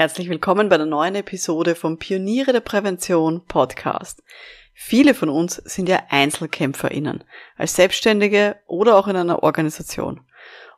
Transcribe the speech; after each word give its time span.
Herzlich 0.00 0.30
willkommen 0.30 0.70
bei 0.70 0.78
der 0.78 0.86
neuen 0.86 1.14
Episode 1.14 1.74
vom 1.74 1.98
Pioniere 1.98 2.54
der 2.54 2.60
Prävention 2.60 3.44
Podcast. 3.44 4.22
Viele 4.72 5.12
von 5.12 5.28
uns 5.28 5.56
sind 5.56 5.90
ja 5.90 6.04
EinzelkämpferInnen, 6.08 7.22
als 7.58 7.76
Selbstständige 7.76 8.56
oder 8.66 8.96
auch 8.96 9.08
in 9.08 9.16
einer 9.16 9.42
Organisation. 9.42 10.22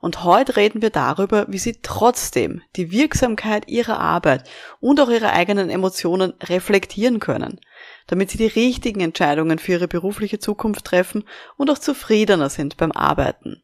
Und 0.01 0.25
heute 0.25 0.57
reden 0.57 0.83
wir 0.83 0.91
darüber, 0.91 1.47
wie 1.49 1.61
sie 1.61 1.79
trotzdem 1.83 2.63
die 2.75 2.91
Wirksamkeit 2.91 3.69
ihrer 3.69 4.01
Arbeit 4.01 4.51
und 4.81 5.01
auch 5.01 5.09
ihre 5.09 5.33
eigenen 5.33 5.71
Emotionen 5.71 6.33
reflektieren 6.43 7.21
können, 7.21 7.61
damit 8.09 8.29
sie 8.33 8.39
die 8.39 8.49
richtigen 8.49 9.03
Entscheidungen 9.03 9.61
für 9.61 9.71
ihre 9.71 9.87
berufliche 9.87 10.41
Zukunft 10.41 10.85
treffen 10.85 11.23
und 11.57 11.71
auch 11.71 11.79
zufriedener 11.79 12.51
sind 12.51 12.77
beim 12.77 12.91
Arbeiten. 12.91 13.63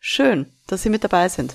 Schön, 0.00 0.52
dass 0.66 0.82
Sie 0.82 0.90
mit 0.90 1.04
dabei 1.04 1.28
sind. 1.28 1.54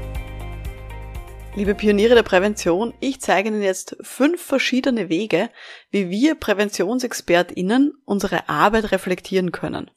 Liebe 1.53 1.75
Pioniere 1.75 2.15
der 2.15 2.23
Prävention, 2.23 2.93
ich 3.01 3.19
zeige 3.19 3.49
Ihnen 3.49 3.61
jetzt 3.61 3.97
fünf 3.99 4.41
verschiedene 4.41 5.09
Wege, 5.09 5.49
wie 5.89 6.09
wir 6.09 6.35
PräventionsexpertInnen 6.35 7.91
unsere 8.05 8.47
Arbeit 8.47 8.93
reflektieren 8.93 9.51
können. 9.51 9.91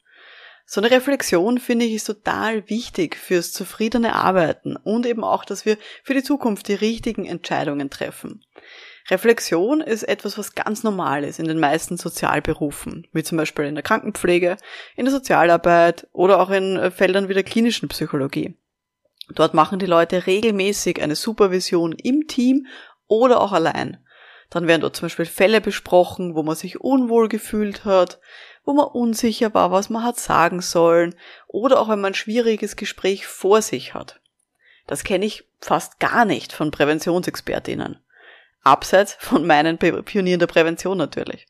So 0.66 0.80
eine 0.80 0.91
Reflexion 0.91 1.58
finde 1.58 1.84
ich 1.84 1.94
ist 1.94 2.06
total 2.06 2.69
wichtig 2.69 3.16
fürs 3.16 3.52
zufriedene 3.52 4.16
Arbeiten 4.16 4.74
und 4.74 5.06
eben 5.06 5.22
auch, 5.22 5.44
dass 5.44 5.64
wir 5.64 5.78
für 6.02 6.14
die 6.14 6.24
Zukunft 6.24 6.66
die 6.66 6.74
richtigen 6.74 7.24
Entscheidungen 7.24 7.89
treffen. 7.89 8.44
Reflexion 9.08 9.80
ist 9.80 10.02
etwas, 10.02 10.36
was 10.36 10.56
ganz 10.56 10.83
normal 10.83 11.22
ist 11.22 11.39
in 11.39 11.46
den 11.46 11.61
meisten 11.61 11.98
Sozialberufen, 11.98 13.06
wie 13.12 13.22
zum 13.22 13.39
Beispiel 13.39 13.66
in 13.66 13.77
der 13.77 13.84
Krankenpflege, 13.84 14.56
in 14.96 15.05
der 15.05 15.14
Sozialarbeit 15.14 16.08
oder 16.12 16.41
auch 16.41 16.50
in 16.50 16.91
Feldern 16.91 17.28
wie 17.28 17.34
der 17.34 17.44
klinischen 17.44 17.89
Psychologie. 17.89 18.56
Dort 19.30 19.55
machen 19.55 19.78
die 19.78 19.86
Leute 19.86 20.27
regelmäßig 20.27 21.03
eine 21.03 21.17
Supervision 21.17 21.92
im 21.92 22.27
Team 22.27 22.67
oder 23.06 23.41
auch 23.41 23.53
allein. 23.53 23.98
Dann 24.50 24.67
werden 24.67 24.83
dort 24.83 24.97
zum 24.97 25.06
Beispiel 25.06 25.25
Fälle 25.25 25.61
besprochen, 25.61 26.34
wo 26.34 26.42
man 26.42 26.56
sich 26.56 26.80
unwohl 26.80 27.28
gefühlt 27.28 27.84
hat, 27.84 28.20
wo 28.64 28.72
man 28.72 28.86
unsicher 28.86 29.52
war, 29.55 29.70
was 29.70 29.91
man 29.91 30.05
hat 30.05 30.19
sagen 30.19 30.61
sollen, 30.61 31.14
oder 31.48 31.80
auch 31.80 31.89
wenn 31.89 32.00
man 32.00 32.12
ein 32.12 32.14
schwieriges 32.14 32.77
Gespräch 32.77 33.27
vor 33.27 33.62
sich 33.62 33.95
hat. 33.95 34.20
Das 34.86 35.05
kenne 35.05 35.25
ich 35.25 35.45
fast 35.61 35.98
gar 35.98 36.25
nicht 36.25 36.52
von 36.52 36.70
Präventionsexpertinnen. 36.70 37.98
Abseits 38.62 39.17
von 39.19 39.47
meinen 39.47 39.78
Pionieren 39.78 40.41
der 40.41 40.47
Prävention 40.47 40.98
natürlich. 40.98 41.47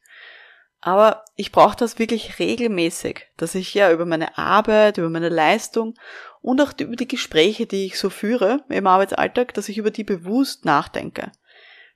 Aber 0.86 1.24
ich 1.34 1.50
brauche 1.50 1.78
das 1.78 1.98
wirklich 1.98 2.38
regelmäßig, 2.38 3.28
dass 3.38 3.54
ich 3.54 3.72
ja 3.72 3.90
über 3.90 4.04
meine 4.04 4.36
Arbeit, 4.36 4.98
über 4.98 5.08
meine 5.08 5.30
Leistung 5.30 5.94
und 6.42 6.60
auch 6.60 6.72
über 6.78 6.94
die 6.94 7.08
Gespräche, 7.08 7.64
die 7.64 7.86
ich 7.86 7.98
so 7.98 8.10
führe 8.10 8.62
im 8.68 8.86
Arbeitsalltag, 8.86 9.54
dass 9.54 9.70
ich 9.70 9.78
über 9.78 9.90
die 9.90 10.04
bewusst 10.04 10.66
nachdenke. 10.66 11.32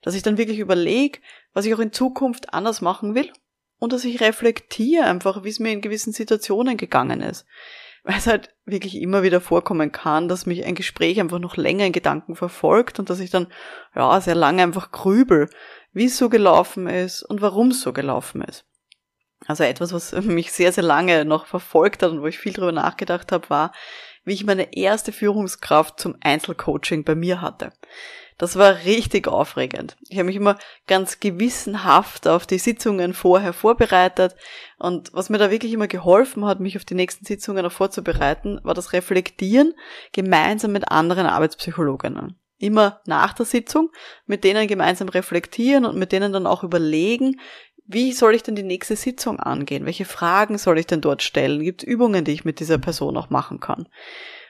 Dass 0.01 0.15
ich 0.15 0.23
dann 0.23 0.39
wirklich 0.39 0.59
überlege, 0.59 1.19
was 1.53 1.67
ich 1.67 1.75
auch 1.75 1.81
in 1.81 1.93
Zukunft 1.93 2.55
anders 2.55 2.81
machen 2.81 3.15
will 3.15 3.31
und 3.79 3.93
dass 3.93 4.07
ich 4.07 4.23
reflektiere 4.23 5.05
einfach, 5.05 5.45
wie 5.45 5.51
es 5.51 5.61
mir 5.61 5.73
in 5.73 5.83
gewissen 5.83 6.15
Situationen 6.15 6.79
gegangen 6.79 7.21
ist. 7.21 7.45
Weil 8.05 8.17
es 8.17 8.27
halt 8.27 8.55
wirklich 8.65 8.95
immer 8.95 9.23
wieder 9.23 9.43
vorkommen 9.43 9.93
kann, 9.93 10.29
dass 10.29 10.47
mich 10.47 10.65
ein 10.65 10.75
Gespräch 10.75 11.21
einfach 11.21 11.41
noch 11.41 11.59
länger 11.59 11.85
in 11.85 11.93
Gedanken 11.93 12.37
verfolgt 12.37 12.99
und 12.99 13.11
dass 13.11 13.21
ich 13.21 13.29
dann 13.29 13.49
ja 13.95 14.19
sehr 14.23 14.35
lange 14.35 14.63
einfach 14.63 14.93
grübel, 14.93 15.51
wie 15.93 16.07
es 16.07 16.17
so 16.17 16.31
gelaufen 16.31 16.87
ist 16.87 17.23
und 17.23 17.43
warum 17.43 17.69
es 17.69 17.83
so 17.83 17.93
gelaufen 17.93 18.41
ist. 18.41 18.65
Also 19.49 19.65
etwas, 19.65 19.93
was 19.93 20.13
mich 20.25 20.53
sehr, 20.53 20.71
sehr 20.73 20.85
lange 20.85 21.25
noch 21.25 21.47
verfolgt 21.47 22.05
hat 22.05 22.13
und 22.13 22.23
wo 22.23 22.27
ich 22.27 22.39
viel 22.39 22.53
drüber 22.53 22.71
nachgedacht 22.71 23.33
habe, 23.33 23.51
war, 23.51 23.73
wie 24.25 24.35
ich 24.35 24.45
meine 24.45 24.77
erste 24.77 25.11
Führungskraft 25.11 25.99
zum 25.99 26.17
Einzelcoaching 26.21 27.03
bei 27.03 27.17
mir 27.17 27.41
hatte. 27.41 27.73
Das 28.37 28.55
war 28.55 28.85
richtig 28.85 29.27
aufregend. 29.27 29.97
Ich 30.09 30.17
habe 30.17 30.27
mich 30.27 30.37
immer 30.37 30.59
ganz 30.87 31.19
gewissenhaft 31.19 32.29
auf 32.29 32.47
die 32.47 32.59
Sitzungen 32.59 33.13
vorher 33.13 33.53
vorbereitet 33.53 34.37
und 34.79 35.13
was 35.13 35.29
mir 35.29 35.39
da 35.39 35.51
wirklich 35.51 35.73
immer 35.73 35.89
geholfen 35.89 36.45
hat, 36.45 36.61
mich 36.61 36.77
auf 36.77 36.85
die 36.85 36.95
nächsten 36.95 37.25
Sitzungen 37.25 37.67
auch 37.67 37.73
vorzubereiten, 37.73 38.61
war 38.63 38.75
das 38.75 38.93
Reflektieren 38.93 39.75
gemeinsam 40.13 40.71
mit 40.71 40.89
anderen 40.89 41.27
Arbeitspsychologinnen. 41.27 42.39
Immer 42.59 43.01
nach 43.07 43.33
der 43.33 43.47
Sitzung 43.47 43.91
mit 44.27 44.45
denen 44.45 44.69
gemeinsam 44.69 45.09
reflektieren 45.09 45.85
und 45.85 45.97
mit 45.97 46.13
denen 46.13 46.33
dann 46.33 46.47
auch 46.47 46.63
überlegen, 46.63 47.41
wie 47.89 48.13
soll 48.13 48.35
ich 48.35 48.43
denn 48.43 48.55
die 48.55 48.63
nächste 48.63 48.97
Sitzung 48.97 49.41
angehen? 49.41 49.87
Welche 49.87 50.05
Fragen 50.05 50.59
soll 50.59 50.79
ich 50.79 50.87
denn 50.87 51.01
dort 51.01 51.23
stellen? 51.23 51.63
Gibt 51.63 51.83
es 51.83 51.89
Übungen, 51.89 52.25
die 52.25 52.33
ich 52.33 52.45
mit 52.45 52.61
dieser 52.61 52.79
Person 52.79 53.17
auch 53.17 53.31
machen 53.31 53.61
kann? 53.61 53.89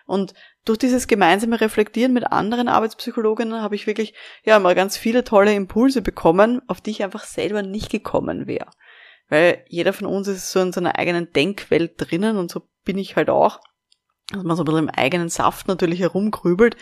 Und 0.06 0.34
durch 0.64 0.78
dieses 0.78 1.06
gemeinsame 1.06 1.60
Reflektieren 1.60 2.12
mit 2.12 2.30
anderen 2.32 2.68
Arbeitspsychologinnen 2.68 3.62
habe 3.62 3.74
ich 3.74 3.86
wirklich, 3.86 4.14
ja, 4.44 4.58
mal 4.58 4.74
ganz 4.74 4.96
viele 4.96 5.22
tolle 5.22 5.54
Impulse 5.54 6.02
bekommen, 6.02 6.60
auf 6.66 6.80
die 6.80 6.90
ich 6.90 7.02
einfach 7.02 7.24
selber 7.24 7.62
nicht 7.62 7.90
gekommen 7.90 8.46
wäre. 8.46 8.70
Weil 9.28 9.64
jeder 9.68 9.92
von 9.92 10.06
uns 10.06 10.26
ist 10.26 10.50
so 10.50 10.60
in 10.60 10.72
seiner 10.72 10.98
eigenen 10.98 11.32
Denkwelt 11.32 11.92
drinnen 11.96 12.38
und 12.38 12.50
so 12.50 12.62
bin 12.84 12.98
ich 12.98 13.16
halt 13.16 13.30
auch 13.30 13.60
dass 14.30 14.42
man 14.42 14.56
so 14.56 14.62
ein 14.62 14.66
bisschen 14.66 14.88
im 14.88 14.90
eigenen 14.90 15.28
Saft 15.30 15.68
natürlich 15.68 16.00
herumgrübelt 16.00 16.76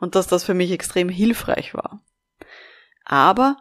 und 0.00 0.14
dass 0.14 0.26
das 0.26 0.44
für 0.44 0.54
mich 0.54 0.70
extrem 0.70 1.08
hilfreich 1.08 1.74
war. 1.74 2.02
Aber 3.04 3.56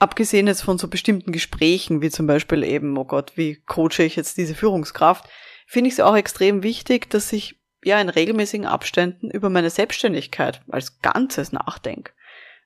abgesehen 0.00 0.48
jetzt 0.48 0.62
von 0.62 0.78
so 0.78 0.88
bestimmten 0.88 1.30
Gesprächen, 1.30 2.02
wie 2.02 2.10
zum 2.10 2.26
Beispiel 2.26 2.64
eben, 2.64 2.96
oh 2.98 3.04
Gott, 3.04 3.32
wie 3.36 3.56
coache 3.66 4.02
ich 4.02 4.16
jetzt 4.16 4.38
diese 4.38 4.56
Führungskraft, 4.56 5.28
finde 5.66 5.88
ich 5.88 5.94
es 5.94 6.00
auch 6.00 6.16
extrem 6.16 6.64
wichtig, 6.64 7.08
dass 7.10 7.32
ich 7.32 7.60
ja 7.84 8.00
in 8.00 8.08
regelmäßigen 8.08 8.66
Abständen 8.66 9.30
über 9.30 9.50
meine 9.50 9.70
Selbstständigkeit 9.70 10.62
als 10.68 11.00
Ganzes 11.00 11.52
nachdenke. 11.52 12.12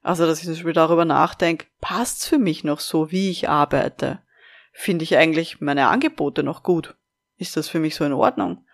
Also, 0.03 0.27
dass 0.27 0.39
ich 0.39 0.45
zum 0.45 0.55
Beispiel 0.55 0.73
darüber 0.73 1.05
nachdenke, 1.05 1.67
passt's 1.81 2.27
für 2.27 2.39
mich 2.39 2.63
noch 2.63 2.81
so, 2.81 3.11
wie 3.11 3.31
ich 3.31 3.49
arbeite? 3.49 4.21
Finde 4.73 5.03
ich 5.03 5.17
eigentlich 5.17 5.61
meine 5.61 5.89
Angebote 5.89 6.43
noch 6.43 6.63
gut? 6.63 6.95
Ist 7.37 7.57
das 7.57 7.69
für 7.69 7.81
mich 7.81 7.95
so 7.95 8.05
in 8.05 8.13
Ordnung? 8.13 8.65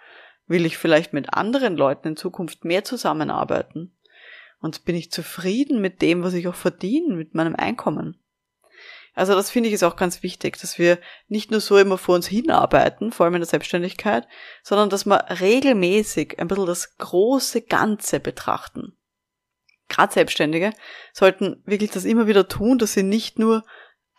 Will 0.46 0.66
ich 0.66 0.76
vielleicht 0.76 1.12
mit 1.12 1.32
anderen 1.34 1.76
Leuten 1.76 2.08
in 2.08 2.16
Zukunft 2.16 2.64
mehr 2.64 2.84
zusammenarbeiten? 2.84 3.96
Und 4.60 4.84
bin 4.84 4.96
ich 4.96 5.10
zufrieden 5.10 5.80
mit 5.80 6.02
dem, 6.02 6.22
was 6.22 6.34
ich 6.34 6.48
auch 6.48 6.54
verdiene, 6.54 7.14
mit 7.14 7.34
meinem 7.34 7.54
Einkommen? 7.54 8.19
Also 9.14 9.34
das 9.34 9.50
finde 9.50 9.68
ich 9.68 9.74
ist 9.74 9.82
auch 9.82 9.96
ganz 9.96 10.22
wichtig, 10.22 10.58
dass 10.58 10.78
wir 10.78 10.98
nicht 11.28 11.50
nur 11.50 11.60
so 11.60 11.76
immer 11.76 11.98
vor 11.98 12.14
uns 12.14 12.26
hinarbeiten, 12.26 13.12
vor 13.12 13.24
allem 13.26 13.34
in 13.34 13.40
der 13.40 13.48
Selbstständigkeit, 13.48 14.26
sondern 14.62 14.88
dass 14.88 15.04
wir 15.04 15.24
regelmäßig 15.40 16.38
ein 16.38 16.48
bisschen 16.48 16.66
das 16.66 16.96
große 16.96 17.62
Ganze 17.62 18.20
betrachten. 18.20 18.96
Gerade 19.88 20.12
Selbstständige 20.12 20.72
sollten 21.12 21.62
wirklich 21.66 21.90
das 21.90 22.04
immer 22.04 22.28
wieder 22.28 22.46
tun, 22.48 22.78
dass 22.78 22.92
sie 22.92 23.02
nicht 23.02 23.38
nur 23.38 23.64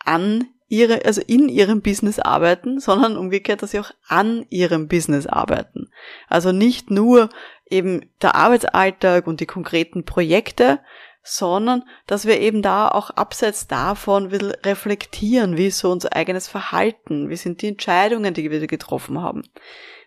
an 0.04 0.46
ihre, 0.68 1.04
also 1.04 1.20
in 1.26 1.48
ihrem 1.48 1.82
Business 1.82 2.18
arbeiten, 2.18 2.80
sondern 2.80 3.16
umgekehrt, 3.16 3.62
dass 3.62 3.72
sie 3.72 3.80
auch 3.80 3.90
an 4.08 4.46
ihrem 4.48 4.88
Business 4.88 5.26
arbeiten. 5.26 5.90
Also 6.28 6.52
nicht 6.52 6.90
nur 6.90 7.28
eben 7.68 8.10
der 8.22 8.34
Arbeitsalltag 8.34 9.26
und 9.26 9.40
die 9.40 9.46
konkreten 9.46 10.04
Projekte, 10.04 10.80
sondern 11.22 11.84
dass 12.06 12.26
wir 12.26 12.40
eben 12.40 12.62
da 12.62 12.88
auch 12.88 13.10
abseits 13.10 13.68
davon 13.68 14.30
will 14.30 14.56
reflektieren, 14.64 15.56
wie 15.56 15.68
ist 15.68 15.78
so 15.78 15.90
unser 15.90 16.14
eigenes 16.14 16.48
Verhalten, 16.48 17.28
wie 17.28 17.36
sind 17.36 17.62
die 17.62 17.68
Entscheidungen, 17.68 18.34
die 18.34 18.50
wir 18.50 18.66
getroffen 18.66 19.20
haben. 19.20 19.44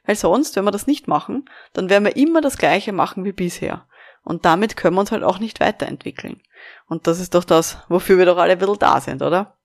Weil 0.05 0.15
sonst, 0.15 0.55
wenn 0.55 0.65
wir 0.65 0.71
das 0.71 0.87
nicht 0.87 1.07
machen, 1.07 1.49
dann 1.73 1.89
werden 1.89 2.05
wir 2.05 2.15
immer 2.15 2.41
das 2.41 2.57
Gleiche 2.57 2.91
machen 2.91 3.25
wie 3.25 3.31
bisher. 3.31 3.87
Und 4.23 4.45
damit 4.45 4.75
können 4.75 4.95
wir 4.95 5.01
uns 5.01 5.11
halt 5.11 5.23
auch 5.23 5.39
nicht 5.39 5.59
weiterentwickeln. 5.59 6.41
Und 6.87 7.07
das 7.07 7.19
ist 7.19 7.35
doch 7.35 7.43
das, 7.43 7.77
wofür 7.89 8.17
wir 8.17 8.25
doch 8.25 8.37
alle 8.37 8.53
ein 8.53 8.79
da 8.79 8.99
sind, 8.99 9.21
oder? 9.21 9.57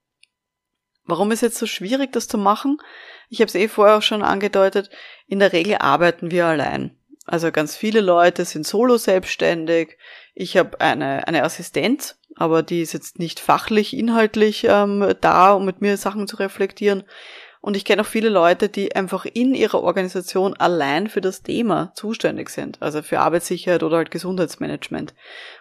Warum 1.04 1.32
ist 1.32 1.40
jetzt 1.40 1.58
so 1.58 1.66
schwierig, 1.66 2.12
das 2.12 2.28
zu 2.28 2.38
machen? 2.38 2.78
Ich 3.28 3.40
habe 3.40 3.48
es 3.48 3.54
eh 3.54 3.68
vorher 3.68 3.96
auch 3.96 4.02
schon 4.02 4.22
angedeutet. 4.22 4.90
In 5.26 5.40
der 5.40 5.52
Regel 5.52 5.76
arbeiten 5.78 6.30
wir 6.30 6.46
allein. 6.46 6.96
Also 7.26 7.52
ganz 7.52 7.76
viele 7.76 8.00
Leute 8.00 8.44
sind 8.44 8.66
solo 8.66 8.96
selbstständig. 8.96 9.96
Ich 10.34 10.56
habe 10.56 10.80
eine, 10.80 11.26
eine 11.26 11.42
Assistenz, 11.42 12.18
aber 12.36 12.62
die 12.62 12.82
ist 12.82 12.92
jetzt 12.92 13.18
nicht 13.18 13.40
fachlich, 13.40 13.96
inhaltlich 13.96 14.64
ähm, 14.68 15.14
da, 15.20 15.52
um 15.52 15.64
mit 15.64 15.80
mir 15.80 15.96
Sachen 15.96 16.26
zu 16.26 16.36
reflektieren. 16.36 17.04
Und 17.62 17.76
ich 17.76 17.84
kenne 17.84 18.02
auch 18.02 18.06
viele 18.06 18.30
Leute, 18.30 18.70
die 18.70 18.96
einfach 18.96 19.26
in 19.26 19.54
ihrer 19.54 19.82
Organisation 19.82 20.54
allein 20.54 21.08
für 21.08 21.20
das 21.20 21.42
Thema 21.42 21.92
zuständig 21.94 22.48
sind, 22.48 22.80
also 22.80 23.02
für 23.02 23.20
Arbeitssicherheit 23.20 23.82
oder 23.82 23.98
halt 23.98 24.10
Gesundheitsmanagement. 24.10 25.14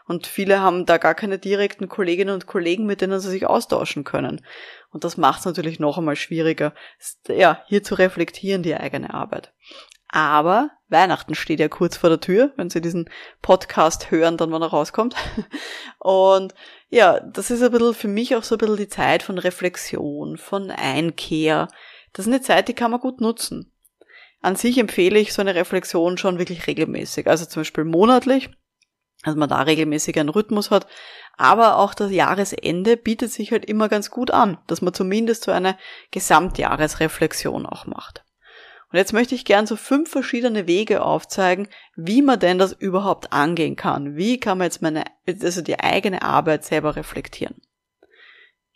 Und 0.08 0.26
viele 0.26 0.62
haben 0.62 0.86
da 0.86 0.98
gar 0.98 1.14
keine 1.14 1.40
direkten 1.40 1.90
Kolleginnen 1.90 2.34
und 2.34 2.48
Kollegen, 2.48 2.86
mit 2.86 3.02
denen 3.02 3.20
sie 3.20 3.30
sich 3.30 3.46
austauschen 3.48 4.06
können. 4.06 4.42
Und 4.92 5.04
das 5.04 5.18
macht 5.18 5.40
es 5.40 5.46
natürlich 5.46 5.80
noch 5.80 5.98
einmal 5.98 6.16
schwieriger, 6.16 6.74
ja, 7.28 7.64
hier 7.68 7.84
zu 7.84 7.96
reflektieren, 7.96 8.64
die 8.64 8.76
eigene 8.76 9.14
Arbeit. 9.14 9.52
Aber 10.12 10.72
Weihnachten 10.90 11.36
steht 11.36 11.60
ja 11.60 11.68
kurz 11.68 11.96
vor 11.96 12.10
der 12.10 12.20
Tür, 12.20 12.52
wenn 12.58 12.70
Sie 12.70 12.82
diesen 12.82 13.10
Podcast 13.44 14.10
hören, 14.10 14.38
dann 14.38 14.52
wann 14.52 14.64
er 14.64 14.70
rauskommt. 14.70 15.16
Und 16.00 16.56
ja, 16.90 17.20
das 17.20 17.52
ist 17.52 17.62
ein 17.62 17.72
bisschen 17.72 17.94
für 17.94 18.08
mich 18.08 18.36
auch 18.36 18.44
so 18.44 18.56
ein 18.56 18.58
bisschen 18.58 18.78
die 18.78 18.88
Zeit 18.88 19.22
von 19.22 19.38
Reflexion, 19.38 20.38
von 20.38 20.72
Einkehr. 20.72 21.68
Das 22.14 22.26
ist 22.26 22.34
eine 22.34 22.42
Zeit, 22.42 22.68
die 22.68 22.74
kann 22.74 22.90
man 22.90 23.00
gut 23.00 23.22
nutzen. 23.22 23.72
An 24.42 24.56
sich 24.56 24.80
empfehle 24.80 25.20
ich 25.20 25.34
so 25.34 25.42
eine 25.42 25.54
Reflexion 25.54 26.18
schon 26.18 26.40
wirklich 26.40 26.66
regelmäßig. 26.66 27.28
Also 27.28 27.46
zum 27.46 27.62
Beispiel 27.62 27.84
monatlich, 27.84 28.50
dass 29.24 29.36
man 29.36 29.50
da 29.50 29.62
regelmäßig 29.62 30.20
einen 30.20 30.30
Rhythmus 30.30 30.72
hat. 30.72 30.88
Aber 31.38 31.78
auch 31.78 31.94
das 31.94 32.12
Jahresende 32.12 32.98
bietet 32.98 33.32
sich 33.32 33.52
halt 33.52 33.66
immer 33.66 33.90
ganz 33.90 34.10
gut 34.10 34.32
an, 34.32 34.58
dass 34.66 34.82
man 34.82 34.94
zumindest 34.94 35.44
so 35.44 35.52
eine 35.52 35.78
Gesamtjahresreflexion 36.12 37.68
auch 37.68 37.86
macht. 37.86 38.24
Und 38.92 38.98
jetzt 38.98 39.14
möchte 39.14 39.36
ich 39.36 39.46
gern 39.46 39.68
so 39.68 39.76
fünf 39.76 40.10
verschiedene 40.10 40.66
Wege 40.66 41.04
aufzeigen, 41.04 41.68
wie 41.96 42.24
man 42.24 42.40
denn 42.40 42.58
das 42.58 42.74
überhaupt 42.74 43.32
angehen 43.32 43.76
kann. 43.76 44.16
Wie 44.16 44.40
kann 44.40 44.58
man 44.58 44.66
jetzt 44.66 44.82
meine, 44.82 45.04
also 45.28 45.62
die 45.62 45.80
eigene 45.80 46.24
Arbeit 46.24 46.66
selber 46.66 46.96
reflektieren? 46.96 47.62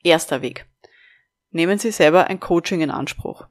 Erster 0.04 0.42
Weg. 0.42 0.68
Nehmen 1.50 1.80
Sie 1.80 1.92
selber 1.92 2.27
ein 2.27 2.39
Coaching 2.39 2.81
in 2.81 2.92
Anspruch. 2.92 3.48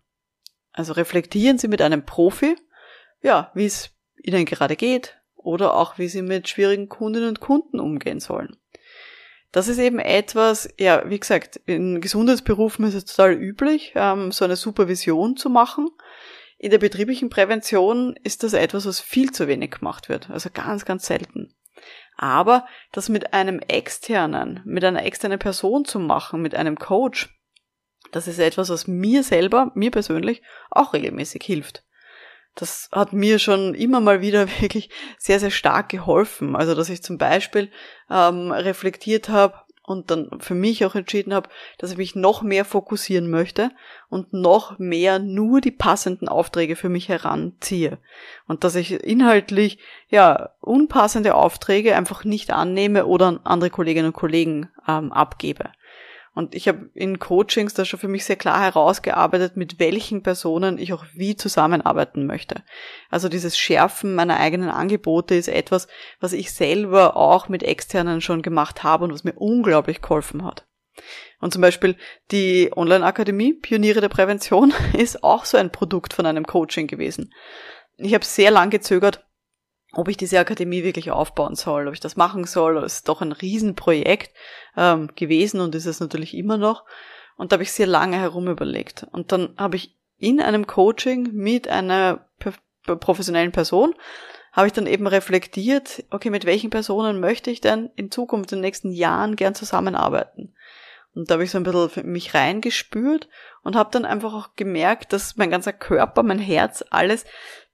Also 0.73 0.93
reflektieren 0.93 1.59
Sie 1.59 1.69
mit 1.69 1.83
einem 1.83 2.05
Profi, 2.05 2.57
ja, 3.23 3.51
wie 3.55 3.67
es 3.67 3.91
Ihnen 4.23 4.45
gerade 4.45 4.77
geht 4.77 5.19
oder 5.35 5.75
auch 5.75 5.99
wie 5.99 6.09
Sie 6.09 6.23
mit 6.23 6.49
schwierigen 6.49 6.89
Kundinnen 6.89 7.29
und 7.29 7.41
Kunden 7.41 7.81
umgehen 7.81 8.21
sollen. 8.21 8.57
Das 9.51 9.69
ist 9.69 9.79
eben 9.79 9.99
etwas, 9.99 10.69
ja, 10.79 11.09
wie 11.11 11.21
gesagt, 11.21 11.61
in 11.67 12.01
Gesundheitsberufen 12.01 12.87
ist 12.87 12.95
es 12.95 13.05
total 13.05 13.35
üblich, 13.35 13.93
ähm, 13.97 14.33
so 14.33 14.45
eine 14.45 14.57
Supervision 14.57 15.37
zu 15.37 15.51
machen. 15.51 15.91
In 16.63 16.71
der 16.71 16.79
betrieblichen 16.79 17.29
Prävention 17.29 18.15
ist 18.23 18.45
das 18.45 18.53
etwas, 18.53 18.87
was 18.87 19.01
viel 19.01 19.33
zu 19.33 19.49
wenig 19.49 19.73
gemacht 19.73 20.09
wird, 20.09 20.31
also 20.31 20.49
ganz, 20.49 20.85
ganz 20.85 21.05
selten. 21.07 21.53
Aber 22.17 22.69
das 22.93 23.09
mit 23.09 23.35
einem 23.35 23.59
externen, 23.59 24.61
mit 24.65 24.85
einer 24.85 25.05
externen 25.05 25.41
Person 25.41 25.85
zu 25.85 25.99
machen, 25.99 26.41
mit 26.41 26.55
einem 26.55 26.79
Coach, 26.79 27.37
das 28.13 28.29
ist 28.29 28.39
etwas, 28.39 28.69
was 28.69 28.87
mir 28.87 29.25
selber, 29.25 29.73
mir 29.75 29.91
persönlich 29.91 30.41
auch 30.71 30.93
regelmäßig 30.93 31.43
hilft. 31.43 31.83
Das 32.55 32.89
hat 32.93 33.13
mir 33.13 33.41
schon 33.41 33.75
immer 33.75 34.01
mal 34.01 34.21
wieder 34.21 34.47
wirklich 34.61 34.89
sehr, 35.19 35.41
sehr 35.41 35.51
stark 35.51 35.89
geholfen. 35.89 36.55
Also, 36.55 36.77
dass 36.77 36.91
ich 36.91 37.03
zum 37.03 37.19
Beispiel 37.19 37.73
ähm, 38.09 38.53
reflektiert 38.53 39.29
habe, 39.29 39.62
und 39.85 40.11
dann 40.11 40.31
für 40.41 40.55
mich 40.55 40.85
auch 40.85 40.95
entschieden 40.95 41.35
habe, 41.35 41.49
dass 41.79 41.91
ich 41.91 41.97
mich 41.97 42.15
noch 42.15 42.43
mehr 42.43 42.65
fokussieren 42.65 43.29
möchte 43.31 43.71
und 44.09 44.33
noch 44.33 44.79
mehr 44.79 45.19
nur 45.19 45.61
die 45.61 45.73
passenden 45.73 46.29
Aufträge 46.29 46.77
für 46.77 46.89
mich 46.89 47.09
heranziehe 47.09 47.99
und 48.47 48.65
dass 48.65 48.77
ich 48.77 48.93
inhaltlich 48.93 49.79
ja 50.09 50.51
unpassende 50.61 51.35
Aufträge 51.35 51.97
einfach 51.97 52.25
nicht 52.25 52.53
annehme 52.53 53.07
oder 53.07 53.27
an 53.27 53.41
andere 53.45 53.71
Kolleginnen 53.71 54.09
und 54.09 54.17
Kollegen 54.17 54.71
ähm, 54.87 55.13
abgebe. 55.13 55.71
Und 56.35 56.55
ich 56.55 56.67
habe 56.67 56.89
in 56.95 57.19
Coachings 57.19 57.75
da 57.75 57.85
schon 57.85 58.01
für 58.01 58.09
mich 58.09 58.25
sehr 58.25 58.37
klar 58.37 58.63
herausgearbeitet, 58.63 59.57
mit 59.57 59.79
welchen 59.79 60.23
Personen 60.23 60.79
ich 60.79 60.95
auch 60.95 61.05
wie 61.15 61.37
zusammenarbeiten 61.37 62.27
möchte. 62.27 62.63
Also 63.11 63.29
dieses 63.29 63.59
Schärfen 63.59 64.15
meiner 64.15 64.39
eigenen 64.41 64.71
Angebote 64.71 65.35
ist 65.35 65.49
etwas, 65.49 65.89
was 66.21 66.33
ich 66.33 66.53
selber 66.53 67.17
auch 67.17 67.51
mit 67.51 67.63
externen 67.63 68.23
schon 68.23 68.41
gemacht 68.41 68.83
habe 68.83 69.05
und 69.05 69.13
was 69.13 69.25
mir 69.25 69.35
unglaublich 69.35 70.01
geholfen 70.01 70.45
hat. 70.45 70.67
Und 71.41 71.53
zum 71.53 71.61
Beispiel 71.61 71.97
die 72.31 72.71
Online-Akademie 72.75 73.55
Pioniere 73.55 74.01
der 74.01 74.09
Prävention 74.09 74.73
ist 74.97 75.23
auch 75.23 75.45
so 75.45 75.59
ein 75.59 75.73
Produkt 75.73 76.15
von 76.15 76.25
einem 76.25 76.47
Coaching 76.47 76.87
gewesen. 76.87 77.35
Ich 77.99 78.15
habe 78.15 78.25
sehr 78.25 78.51
lang 78.51 78.71
gezögert, 78.71 79.25
ob 79.93 80.09
ich 80.09 80.17
diese 80.17 80.39
Akademie 80.39 80.85
wirklich 80.85 81.11
aufbauen 81.11 81.55
soll, 81.55 81.87
ob 81.87 81.95
ich 81.95 82.01
das 82.01 82.17
machen 82.17 82.45
soll. 82.45 82.81
Das 82.81 82.95
ist 82.95 83.09
doch 83.09 83.21
ein 83.21 83.33
Riesenprojekt 83.33 84.35
ähm, 84.77 85.11
gewesen 85.15 85.61
und 85.61 85.75
ist 85.75 85.87
es 85.87 86.01
natürlich 86.01 86.35
immer 86.35 86.57
noch. 86.57 86.85
Und 87.37 87.53
da 87.53 87.55
habe 87.55 87.63
ich 87.63 87.73
sehr 87.73 87.87
lange 87.87 88.19
herum 88.19 88.49
überlegt. 88.49 89.07
Und 89.13 89.33
dann 89.33 89.55
habe 89.57 89.77
ich 89.77 89.97
in 90.19 90.41
einem 90.41 90.67
Coaching 90.67 91.31
mit 91.33 91.69
einer 91.69 92.27
professionellen 92.85 93.53
Person 93.53 93.95
habe 94.53 94.67
ich 94.67 94.73
dann 94.75 94.87
eben 94.87 95.07
reflektiert, 95.07 96.05
okay, 96.11 96.29
mit 96.29 96.45
welchen 96.45 96.71
Personen 96.71 97.21
möchte 97.21 97.51
ich 97.51 97.61
denn 97.61 97.91
in 97.97 98.11
Zukunft 98.11 98.53
in 98.53 98.59
den 98.59 98.63
nächsten 98.63 98.93
Jahren 98.93 99.35
gern 99.35 99.55
zusammenarbeiten? 99.55 100.55
Und 101.15 101.31
da 101.31 101.35
habe 101.35 101.45
ich 101.45 101.51
so 101.51 101.59
ein 101.59 101.65
bisschen 101.65 102.11
mich 102.11 102.35
reingespürt 102.35 103.29
und 103.63 103.77
habe 103.77 103.91
dann 103.93 104.05
einfach 104.05 104.33
auch 104.33 104.55
gemerkt, 104.57 105.13
dass 105.13 105.37
mein 105.37 105.51
ganzer 105.51 105.73
Körper, 105.73 106.23
mein 106.23 106.39
Herz, 106.39 106.85
alles 106.91 107.25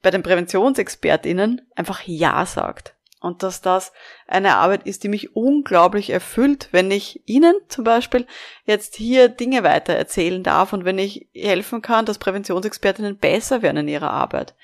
bei 0.03 0.11
den 0.11 0.23
Präventionsexpertinnen 0.23 1.63
einfach 1.75 2.03
Ja 2.05 2.45
sagt. 2.47 2.95
Und 3.21 3.43
dass 3.43 3.61
das 3.61 3.93
eine 4.29 4.57
Arbeit 4.57 4.87
ist, 4.87 5.03
die 5.03 5.09
mich 5.09 5.35
unglaublich 5.35 6.11
erfüllt, 6.11 6.69
wenn 6.71 6.91
ich 6.91 7.23
Ihnen 7.27 7.55
zum 7.67 7.83
Beispiel 7.83 8.27
jetzt 8.65 8.95
hier 8.95 9.29
Dinge 9.29 9.65
weiter 9.65 9.93
erzählen 9.93 10.45
darf 10.45 10.73
und 10.73 10.85
wenn 10.85 10.99
ich 10.99 11.29
helfen 11.35 11.83
kann, 11.83 12.07
dass 12.07 12.19
Präventionsexpertinnen 12.19 13.19
besser 13.19 13.63
werden 13.63 13.79
in 13.79 13.89
ihrer 13.89 14.11
Arbeit. 14.11 14.55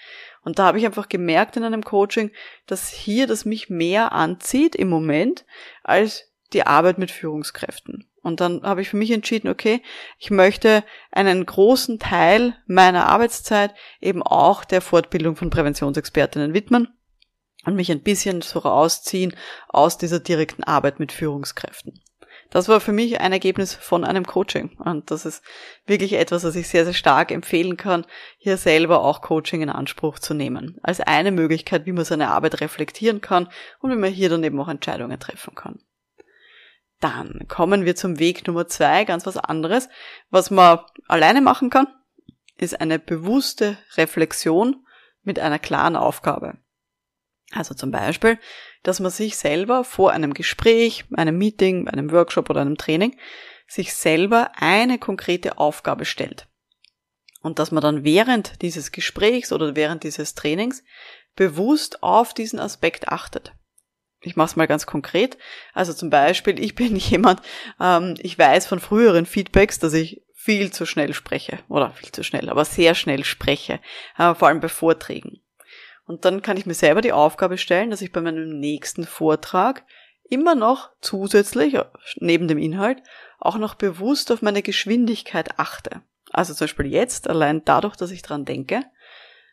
Und 0.45 0.59
da 0.59 0.67
habe 0.67 0.79
ich 0.79 0.87
einfach 0.87 1.09
gemerkt 1.09 1.57
in 1.57 1.65
einem 1.65 1.83
Coaching, 1.83 2.31
dass 2.67 2.91
hier 2.91 3.27
das 3.27 3.45
mich 3.45 3.71
mehr 3.71 4.13
anzieht 4.13 4.77
im 4.77 4.89
Moment 4.89 5.45
als 5.83 6.31
die 6.53 6.65
Arbeit 6.65 6.99
mit 6.99 7.11
Führungskräften. 7.11 8.09
Und 8.25 8.41
dann 8.41 8.63
habe 8.63 8.81
ich 8.81 8.89
für 8.89 8.97
mich 8.97 9.11
entschieden, 9.11 9.49
okay, 9.49 9.83
ich 10.19 10.31
möchte 10.31 10.83
einen 11.13 11.45
großen 11.45 11.99
Teil 11.99 12.57
meiner 12.67 13.07
Arbeitszeit 13.07 13.75
eben 14.01 14.23
auch 14.23 14.65
der 14.65 14.81
Fortbildung 14.81 15.37
von 15.37 15.51
Präventionsexpertinnen 15.51 16.55
widmen 16.55 16.89
und 17.67 17.77
mich 17.77 17.93
ein 17.93 18.03
bisschen 18.03 18.41
so 18.41 18.61
rausziehen 18.61 19.37
aus 19.69 19.99
dieser 19.99 20.21
direkten 20.21 20.65
Arbeit 20.65 21.01
mit 21.01 21.13
Führungskräften. 21.13 22.01
Das 22.51 22.69
war 22.69 22.81
für 22.81 22.93
mich 22.93 23.21
ein 23.21 23.33
Ergebnis 23.33 23.75
von 23.75 24.05
einem 24.05 24.25
Coaching. 24.25 24.77
Und 24.79 25.11
das 25.11 25.27
ist 25.27 25.43
wirklich 25.87 26.15
etwas, 26.15 26.45
was 26.45 26.57
ich 26.57 26.69
sehr, 26.69 26.85
sehr 26.85 26.95
stark 26.95 27.31
empfehlen 27.31 27.77
kann, 27.77 28.07
hier 28.39 28.57
selber 28.57 29.03
auch 29.03 29.21
Coaching 29.21 29.61
in 29.61 29.71
Anspruch 29.71 30.19
zu 30.19 30.35
nehmen. 30.35 30.79
Als 30.83 31.01
eine 31.01 31.31
Möglichkeit, 31.33 31.85
wie 31.85 31.93
man 31.93 32.05
seine 32.05 32.29
Arbeit 32.29 32.61
reflektieren 32.61 33.21
kann 33.21 33.49
und 33.81 33.91
wie 33.91 33.97
man 33.97 34.13
hier 34.13 34.29
dann 34.29 34.45
eben 34.45 34.61
auch 34.61 34.69
Entscheidungen 34.69 35.19
treffen 35.19 35.55
kann. 35.55 35.81
Dann 37.05 37.47
kommen 37.49 37.85
wir 37.85 37.97
zum 37.97 38.19
Weg 38.19 38.47
Nummer 38.47 38.67
zwei, 38.67 39.05
ganz 39.05 39.27
was 39.27 39.37
anderes. 39.37 39.91
Was 40.31 40.51
man 40.51 40.79
alleine 41.07 41.43
machen 41.43 41.69
kann, 41.69 41.87
ist 42.57 42.81
eine 42.81 42.99
bewusste 42.99 43.77
Reflexion 43.99 44.87
mit 45.23 45.39
einer 45.39 45.59
klaren 45.59 45.97
Aufgabe. 45.97 46.57
Also 47.53 47.75
zum 47.75 47.91
Beispiel, 47.91 48.39
dass 48.85 49.01
man 49.01 49.11
sich 49.11 49.37
selber 49.37 49.85
vor 49.85 50.13
einem 50.13 50.33
Gespräch, 50.33 51.05
einem 51.13 51.37
Meeting, 51.37 51.89
einem 51.89 52.11
Workshop 52.11 52.49
oder 52.49 52.63
einem 52.63 52.79
Training 52.79 53.19
sich 53.67 53.93
selber 53.93 54.53
eine 54.55 54.99
konkrete 54.99 55.59
Aufgabe 55.59 56.07
stellt. 56.07 56.49
Und 57.43 57.59
dass 57.59 57.71
man 57.71 57.83
dann 57.83 58.05
während 58.05 58.63
dieses 58.63 58.93
Gesprächs 58.93 59.53
oder 59.53 59.77
während 59.77 60.05
dieses 60.05 60.35
Trainings 60.35 60.83
bewusst 61.37 62.03
auf 62.03 62.33
diesen 62.33 62.59
Aspekt 62.59 63.09
achtet. 63.09 63.53
Ich 64.25 64.37
mache 64.37 64.47
es 64.47 64.57
mal 64.57 64.67
ganz 64.67 64.87
konkret. 64.87 65.39
Also 65.73 65.93
zum 65.93 66.11
Beispiel, 66.11 66.59
ich 66.63 66.75
bin 66.75 66.97
jemand, 66.97 67.41
ähm, 67.81 68.15
ich 68.19 68.39
weiß 68.39 68.67
von 68.67 68.81
früheren 68.81 69.27
Feedbacks, 69.27 69.79
dass 69.79 69.93
ich 69.93 70.23
viel 70.33 70.73
zu 70.73 70.85
schnell 70.85 71.15
spreche. 71.15 71.59
Oder 71.69 71.91
viel 71.91 72.13
zu 72.13 72.23
schnell, 72.23 72.51
aber 72.51 72.65
sehr 72.65 72.95
schnell 72.95 73.25
spreche. 73.25 73.81
Äh, 74.19 74.35
vor 74.35 74.49
allem 74.49 74.61
bei 74.61 74.69
Vorträgen. 74.69 75.41
Und 76.07 76.25
dann 76.27 76.43
kann 76.43 76.59
ich 76.59 76.67
mir 76.67 76.75
selber 76.75 77.01
die 77.01 77.13
Aufgabe 77.13 77.57
stellen, 77.57 77.91
dass 77.91 78.03
ich 78.03 78.13
bei 78.13 78.21
meinem 78.21 78.61
nächsten 78.61 79.05
Vortrag 79.05 79.85
immer 80.29 80.55
noch 80.55 80.91
zusätzlich, 81.01 81.79
neben 82.17 82.49
dem 82.49 82.59
Inhalt, 82.59 83.03
auch 83.39 83.57
noch 83.57 83.75
bewusst 83.75 84.31
auf 84.31 84.43
meine 84.43 84.63
Geschwindigkeit 84.63 85.59
achte. 85.59 86.03
Also 86.31 86.53
zum 86.53 86.65
Beispiel 86.65 86.87
jetzt, 86.87 87.29
allein 87.29 87.65
dadurch, 87.65 87.97
dass 87.97 88.11
ich 88.11 88.23
dran 88.23 88.45
denke, 88.45 88.83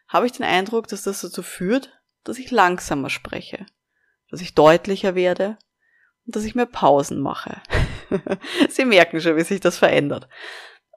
habe 0.08 0.26
ich 0.26 0.34
den 0.34 0.46
Eindruck, 0.46 0.88
dass 0.88 1.04
das 1.04 1.22
dazu 1.22 1.42
führt, 1.42 1.98
dass 2.24 2.38
ich 2.38 2.52
langsamer 2.52 3.10
spreche 3.10 3.66
dass 4.32 4.42
ich 4.42 4.56
deutlicher 4.56 5.14
werde 5.14 5.58
und 6.26 6.36
dass 6.36 6.46
ich 6.46 6.56
mehr 6.56 6.66
Pausen 6.66 7.20
mache. 7.20 7.62
Sie 8.70 8.86
merken 8.86 9.22
schon, 9.22 9.36
wie 9.36 9.44
sich 9.44 9.60
das 9.60 9.78
verändert. 9.78 10.28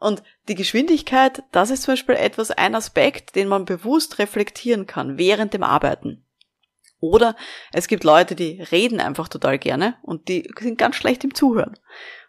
Und 0.01 0.23
die 0.49 0.55
Geschwindigkeit, 0.55 1.43
das 1.53 1.71
ist 1.71 1.83
zum 1.83 1.93
Beispiel 1.93 2.17
etwas, 2.17 2.51
ein 2.51 2.75
Aspekt, 2.75 3.37
den 3.37 3.49
man 3.49 3.65
bewusst 3.65 4.19
reflektieren 4.19 4.87
kann 4.87 5.19
während 5.19 5.55
dem 5.55 5.63
Arbeiten. 5.63 6.25
Oder 7.01 7.37
es 7.73 7.87
gibt 7.89 8.05
Leute, 8.05 8.35
die 8.35 8.63
reden 8.63 9.01
einfach 9.01 9.29
total 9.29 9.59
gerne 9.59 9.97
und 10.03 10.29
die 10.29 10.51
sind 10.59 10.79
ganz 10.79 10.97
schlecht 10.97 11.23
im 11.25 11.35
Zuhören. 11.35 11.79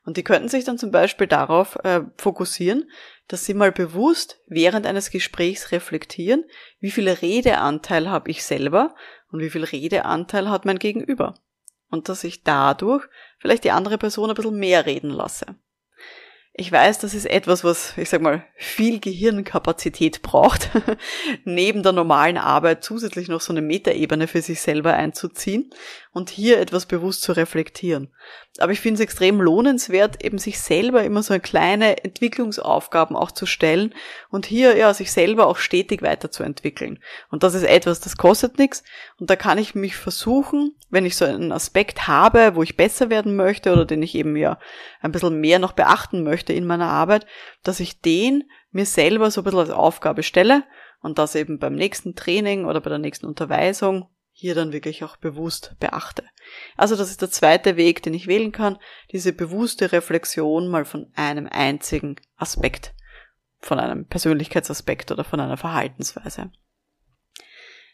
Und 0.05 0.17
die 0.17 0.23
könnten 0.23 0.49
sich 0.49 0.63
dann 0.65 0.77
zum 0.77 0.91
Beispiel 0.91 1.27
darauf 1.27 1.77
äh, 1.83 2.01
fokussieren, 2.17 2.89
dass 3.27 3.45
Sie 3.45 3.53
mal 3.53 3.71
bewusst 3.71 4.39
während 4.47 4.85
eines 4.85 5.09
Gesprächs 5.09 5.71
reflektieren, 5.71 6.45
wie 6.79 6.91
viel 6.91 7.09
Redeanteil 7.09 8.09
habe 8.09 8.29
ich 8.29 8.43
selber 8.43 8.93
und 9.31 9.39
wie 9.39 9.49
viel 9.49 9.63
Redeanteil 9.63 10.49
hat 10.49 10.65
mein 10.65 10.79
Gegenüber. 10.79 11.35
Und 11.89 12.09
dass 12.09 12.23
ich 12.23 12.43
dadurch 12.43 13.07
vielleicht 13.39 13.63
die 13.63 13.71
andere 13.71 13.97
Person 13.97 14.29
ein 14.29 14.35
bisschen 14.35 14.57
mehr 14.57 14.85
reden 14.85 15.09
lasse. 15.09 15.55
Ich 16.57 16.71
weiß, 16.71 16.99
das 16.99 17.13
ist 17.13 17.25
etwas, 17.25 17.65
was, 17.65 17.97
ich 17.97 18.07
sag 18.07 18.21
mal, 18.21 18.45
viel 18.55 19.01
Gehirnkapazität 19.01 20.21
braucht, 20.21 20.69
neben 21.43 21.83
der 21.83 21.91
normalen 21.91 22.37
Arbeit 22.37 22.81
zusätzlich 22.81 23.27
noch 23.27 23.41
so 23.41 23.51
eine 23.51 23.61
Metaebene 23.61 24.25
für 24.27 24.41
sich 24.41 24.61
selber 24.61 24.93
einzuziehen 24.93 25.69
und 26.13 26.29
hier 26.29 26.61
etwas 26.61 26.85
bewusst 26.85 27.23
zu 27.23 27.33
reflektieren. 27.33 28.07
Aber 28.59 28.71
ich 28.71 28.79
finde 28.79 28.95
es 28.95 29.01
extrem 29.01 29.41
lohnenswert, 29.41 30.23
eben 30.23 30.37
sich 30.37 30.61
selber 30.61 31.03
immer 31.03 31.21
so 31.21 31.37
kleine 31.39 32.01
Entwicklungsaufgaben 32.05 33.17
auch 33.17 33.31
zu 33.31 33.45
stellen 33.45 33.93
und 34.29 34.45
hier 34.45 34.77
ja 34.77 34.93
sich 34.93 35.11
selber 35.11 35.47
auch 35.47 35.57
stetig 35.57 36.01
weiterzuentwickeln. 36.01 36.99
Und 37.29 37.43
das 37.43 37.53
ist 37.53 37.63
etwas, 37.63 37.99
das 37.99 38.15
kostet 38.15 38.57
nichts 38.59 38.85
und 39.19 39.29
da 39.29 39.35
kann 39.35 39.57
ich 39.57 39.75
mich 39.75 39.97
versuchen, 39.97 40.73
wenn 40.89 41.05
ich 41.05 41.17
so 41.17 41.25
einen 41.25 41.51
Aspekt 41.51 42.07
habe, 42.07 42.55
wo 42.55 42.63
ich 42.63 42.77
besser 42.77 43.09
werden 43.09 43.35
möchte 43.35 43.73
oder 43.73 43.83
den 43.83 44.01
ich 44.01 44.15
eben 44.15 44.37
ja 44.37 44.57
ein 45.01 45.11
bisschen 45.11 45.41
mehr 45.41 45.59
noch 45.59 45.73
beachten 45.73 46.23
möchte 46.45 46.53
in 46.53 46.67
meiner 46.67 46.89
Arbeit, 46.89 47.25
dass 47.63 47.79
ich 47.79 48.01
den 48.01 48.43
mir 48.71 48.85
selber 48.85 49.31
so 49.31 49.41
ein 49.41 49.43
bisschen 49.45 49.59
als 49.59 49.69
Aufgabe 49.71 50.21
stelle 50.21 50.63
und 51.01 51.17
das 51.17 51.33
eben 51.35 51.57
beim 51.57 51.73
nächsten 51.73 52.15
Training 52.15 52.65
oder 52.65 52.81
bei 52.81 52.89
der 52.89 52.99
nächsten 52.99 53.25
Unterweisung 53.25 54.09
hier 54.31 54.53
dann 54.53 54.73
wirklich 54.73 55.03
auch 55.03 55.17
bewusst 55.17 55.75
beachte. 55.79 56.23
Also 56.75 56.95
das 56.95 57.09
ist 57.09 57.21
der 57.21 57.31
zweite 57.31 57.77
Weg, 57.77 58.03
den 58.03 58.13
ich 58.13 58.27
wählen 58.27 58.51
kann, 58.51 58.77
diese 59.11 59.33
bewusste 59.33 59.91
Reflexion 59.91 60.67
mal 60.67 60.85
von 60.85 61.11
einem 61.15 61.47
einzigen 61.49 62.17
Aspekt, 62.35 62.93
von 63.59 63.79
einem 63.79 64.05
Persönlichkeitsaspekt 64.05 65.11
oder 65.11 65.23
von 65.23 65.39
einer 65.39 65.57
Verhaltensweise. 65.57 66.51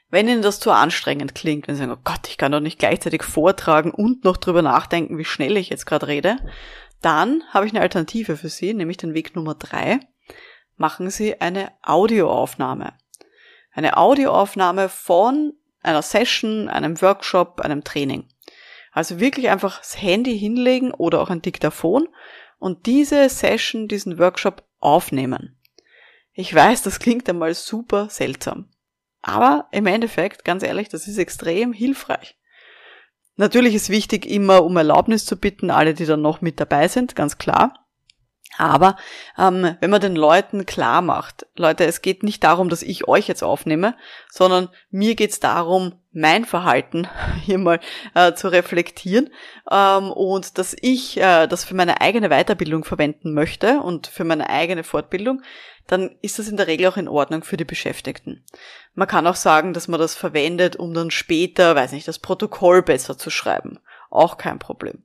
Wenn 0.10 0.27
Ihnen 0.27 0.41
das 0.41 0.60
zu 0.60 0.72
anstrengend 0.72 1.36
klingt, 1.36 1.67
wenn 1.67 1.75
Sie 1.75 1.79
sagen, 1.79 1.93
oh 1.93 2.01
Gott, 2.03 2.27
ich 2.27 2.38
kann 2.38 2.51
doch 2.51 2.60
nicht 2.60 2.79
gleichzeitig 2.79 3.24
vortragen 3.24 3.91
und 3.91 4.25
noch 4.25 4.36
drüber 4.36 4.62
nachdenken, 4.62 5.17
wie 5.17 5.25
schnell 5.25 5.55
ich 5.55 5.70
jetzt 5.70 5.86
gerade 5.86 6.08
rede, 6.08 6.38
dann 7.01 7.43
habe 7.50 7.65
ich 7.65 7.72
eine 7.72 7.81
Alternative 7.81 8.38
für 8.38 8.50
Sie, 8.50 8.74
nämlich 8.74 8.98
den 8.98 9.13
Weg 9.13 9.36
Nummer 9.36 9.55
drei. 9.55 10.00
Machen 10.77 11.10
Sie 11.10 11.39
eine 11.41 11.72
Audioaufnahme. 11.81 12.93
Eine 13.74 13.98
Audioaufnahme 13.98 14.89
von 14.89 15.53
einer 15.81 16.01
Session, 16.01 16.67
einem 16.70 17.01
Workshop, 17.01 17.62
einem 17.62 17.84
Training. 17.84 18.27
Also 18.91 19.20
wirklich 19.20 19.50
einfach 19.50 19.79
das 19.79 20.01
Handy 20.01 20.38
hinlegen 20.38 20.91
oder 20.91 21.22
auch 21.22 21.29
ein 21.29 21.41
Diktaphon 21.41 22.10
und 22.60 22.86
diese 22.86 23.27
Session, 23.29 23.88
diesen 23.88 24.20
Workshop 24.20 24.63
aufnehmen. 24.79 25.58
Ich 26.34 26.53
weiß, 26.53 26.84
das 26.84 27.00
klingt 27.00 27.27
einmal 27.29 27.53
super 27.53 28.10
seltsam. 28.10 28.70
Aber 29.22 29.67
im 29.72 29.86
Endeffekt, 29.86 30.43
ganz 30.43 30.63
ehrlich, 30.63 30.89
das 30.89 31.08
ist 31.08 31.17
extrem 31.17 31.74
hilfreich. 31.74 32.38
Natürlich 33.38 33.76
ist 33.76 33.90
wichtig, 33.90 34.26
immer 34.26 34.64
um 34.64 34.78
Erlaubnis 34.78 35.26
zu 35.26 35.38
bitten, 35.38 35.72
alle, 35.72 35.94
die 35.94 36.06
dann 36.06 36.22
noch 36.22 36.42
mit 36.42 36.60
dabei 36.60 36.88
sind, 36.88 37.16
ganz 37.16 37.38
klar. 37.38 37.74
Aber 38.58 38.98
ähm, 39.38 39.75
wenn 39.79 39.89
man 39.89 40.01
den 40.01 40.15
Leuten 40.15 40.65
klar 40.65 41.01
macht, 41.01 41.48
Leute, 41.55 41.86
es 41.86 42.01
geht 42.01 42.24
nicht 42.24 42.43
darum, 42.43 42.70
dass 42.70 42.81
ich 42.81 43.08
euch 43.08 43.27
jetzt 43.27 43.43
aufnehme, 43.43 43.96
sondern 44.29 44.70
mir 44.89 45.15
geht's 45.15 45.39
darum, 45.39 45.93
mein 46.12 46.43
Verhalten 46.46 47.08
hier 47.41 47.58
mal 47.58 47.79
äh, 48.13 48.34
zu 48.34 48.50
reflektieren 48.50 49.29
ähm, 49.72 50.12
und 50.12 50.58
dass 50.58 50.75
ich 50.79 51.17
äh, 51.17 51.48
das 51.48 51.63
für 51.63 51.75
meine 51.75 52.01
eigene 52.01 52.29
Weiterbildung 52.29 52.84
verwenden 52.84 53.34
möchte 53.34 53.79
und 53.79 54.08
für 54.08 54.25
meine 54.25 54.50
eigene 54.50 54.84
Fortbildung, 54.84 55.41
dann 55.88 56.15
ist 56.22 56.39
das 56.39 56.48
in 56.48 56.58
der 56.58 56.67
Regel 56.67 56.88
auch 56.88 56.98
in 56.98 57.08
Ordnung 57.08 57.43
für 57.43 57.58
die 57.58 57.65
Beschäftigten. 57.65 58.46
Man 58.93 59.08
kann 59.08 59.27
auch 59.27 59.36
sagen, 59.36 59.74
dass 59.74 59.88
man 59.88 60.00
das 60.00 60.15
verwendet, 60.15 60.75
um 60.75 60.93
dann 60.93 61.12
später, 61.12 61.75
weiß 61.75 61.93
nicht, 61.93 62.08
das 62.08 62.20
Protokoll 62.20 62.81
besser 62.81 63.17
zu 63.17 63.29
schreiben. 63.29 63.79
Auch 64.10 64.38
kein 64.38 64.60
Problem. 64.60 65.03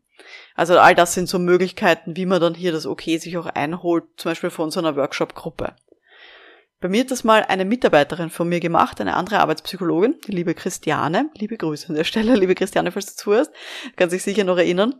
Also 0.54 0.78
all 0.78 0.94
das 0.94 1.14
sind 1.14 1.28
so 1.28 1.38
Möglichkeiten, 1.38 2.16
wie 2.16 2.26
man 2.26 2.40
dann 2.40 2.54
hier 2.54 2.72
das 2.72 2.86
Okay 2.86 3.18
sich 3.18 3.36
auch 3.38 3.46
einholt, 3.46 4.04
zum 4.16 4.30
Beispiel 4.30 4.50
von 4.50 4.70
so 4.70 4.80
einer 4.80 4.96
Workshop-Gruppe. 4.96 5.74
Bei 6.80 6.88
mir 6.88 7.00
hat 7.00 7.10
das 7.10 7.24
mal 7.24 7.42
eine 7.42 7.64
Mitarbeiterin 7.64 8.28
von 8.28 8.48
mir 8.48 8.60
gemacht, 8.60 9.00
eine 9.00 9.14
andere 9.14 9.40
Arbeitspsychologin, 9.40 10.16
die 10.26 10.32
liebe 10.32 10.54
Christiane. 10.54 11.30
Liebe 11.34 11.56
Grüße 11.56 11.88
an 11.88 11.94
der 11.94 12.04
Stelle, 12.04 12.34
liebe 12.36 12.54
Christiane, 12.54 12.92
falls 12.92 13.16
du 13.16 13.22
zuhörst. 13.22 13.50
Kann 13.96 14.10
sich 14.10 14.22
sicher 14.22 14.44
noch 14.44 14.58
erinnern. 14.58 14.94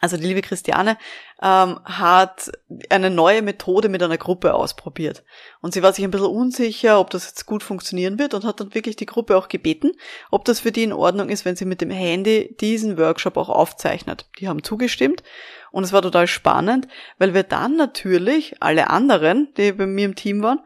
Also 0.00 0.16
die 0.16 0.26
liebe 0.26 0.40
Christiane 0.40 0.96
ähm, 1.42 1.78
hat 1.84 2.50
eine 2.88 3.10
neue 3.10 3.42
Methode 3.42 3.88
mit 3.90 4.02
einer 4.02 4.16
Gruppe 4.16 4.54
ausprobiert. 4.54 5.22
Und 5.60 5.74
sie 5.74 5.82
war 5.82 5.92
sich 5.92 6.04
ein 6.04 6.10
bisschen 6.10 6.26
unsicher, 6.28 6.98
ob 6.98 7.10
das 7.10 7.26
jetzt 7.26 7.44
gut 7.44 7.62
funktionieren 7.62 8.18
wird 8.18 8.32
und 8.32 8.44
hat 8.44 8.60
dann 8.60 8.74
wirklich 8.74 8.96
die 8.96 9.06
Gruppe 9.06 9.36
auch 9.36 9.48
gebeten, 9.48 9.92
ob 10.30 10.46
das 10.46 10.60
für 10.60 10.72
die 10.72 10.84
in 10.84 10.94
Ordnung 10.94 11.28
ist, 11.28 11.44
wenn 11.44 11.56
sie 11.56 11.66
mit 11.66 11.82
dem 11.82 11.90
Handy 11.90 12.56
diesen 12.60 12.96
Workshop 12.96 13.36
auch 13.36 13.50
aufzeichnet. 13.50 14.26
Die 14.38 14.48
haben 14.48 14.62
zugestimmt 14.62 15.22
und 15.70 15.84
es 15.84 15.92
war 15.92 16.02
total 16.02 16.26
spannend, 16.26 16.88
weil 17.18 17.34
wir 17.34 17.42
dann 17.42 17.76
natürlich, 17.76 18.54
alle 18.60 18.88
anderen, 18.88 19.52
die 19.56 19.72
bei 19.72 19.86
mir 19.86 20.06
im 20.06 20.14
Team 20.14 20.42
waren, 20.42 20.60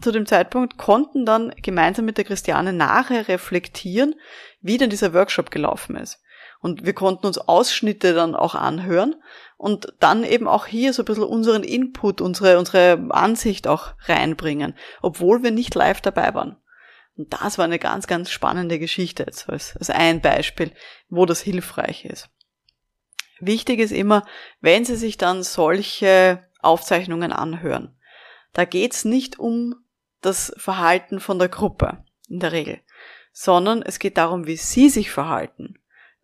zu 0.00 0.12
dem 0.12 0.26
Zeitpunkt 0.26 0.78
konnten 0.78 1.26
dann 1.26 1.52
gemeinsam 1.62 2.06
mit 2.06 2.16
der 2.16 2.24
Christiane 2.24 2.72
nachher 2.72 3.28
reflektieren, 3.28 4.14
wie 4.60 4.78
denn 4.78 4.90
dieser 4.90 5.12
Workshop 5.12 5.50
gelaufen 5.50 5.96
ist. 5.96 6.20
Und 6.60 6.84
wir 6.84 6.92
konnten 6.92 7.26
uns 7.26 7.38
Ausschnitte 7.38 8.14
dann 8.14 8.34
auch 8.34 8.54
anhören 8.54 9.14
und 9.56 9.94
dann 10.00 10.24
eben 10.24 10.48
auch 10.48 10.66
hier 10.66 10.92
so 10.92 11.02
ein 11.02 11.04
bisschen 11.04 11.24
unseren 11.24 11.62
Input, 11.62 12.20
unsere, 12.20 12.58
unsere 12.58 13.08
Ansicht 13.10 13.68
auch 13.68 13.94
reinbringen, 14.06 14.74
obwohl 15.00 15.42
wir 15.42 15.50
nicht 15.50 15.74
live 15.74 16.00
dabei 16.00 16.34
waren. 16.34 16.56
Und 17.16 17.32
das 17.32 17.58
war 17.58 17.64
eine 17.64 17.78
ganz, 17.78 18.06
ganz 18.06 18.30
spannende 18.30 18.78
Geschichte 18.78 19.24
jetzt 19.24 19.48
als, 19.48 19.76
als 19.76 19.90
ein 19.90 20.20
Beispiel, 20.20 20.72
wo 21.08 21.26
das 21.26 21.40
hilfreich 21.40 22.04
ist. 22.04 22.30
Wichtig 23.40 23.78
ist 23.78 23.92
immer, 23.92 24.24
wenn 24.60 24.84
Sie 24.84 24.96
sich 24.96 25.16
dann 25.16 25.42
solche 25.42 26.44
Aufzeichnungen 26.60 27.32
anhören, 27.32 27.96
da 28.52 28.64
geht's 28.64 29.04
nicht 29.04 29.38
um 29.38 29.74
das 30.20 30.52
Verhalten 30.56 31.20
von 31.20 31.38
der 31.38 31.48
Gruppe 31.48 32.04
in 32.28 32.40
der 32.40 32.50
Regel, 32.50 32.80
sondern 33.32 33.82
es 33.82 34.00
geht 34.00 34.16
darum, 34.16 34.46
wie 34.46 34.56
Sie 34.56 34.88
sich 34.88 35.10
verhalten 35.10 35.78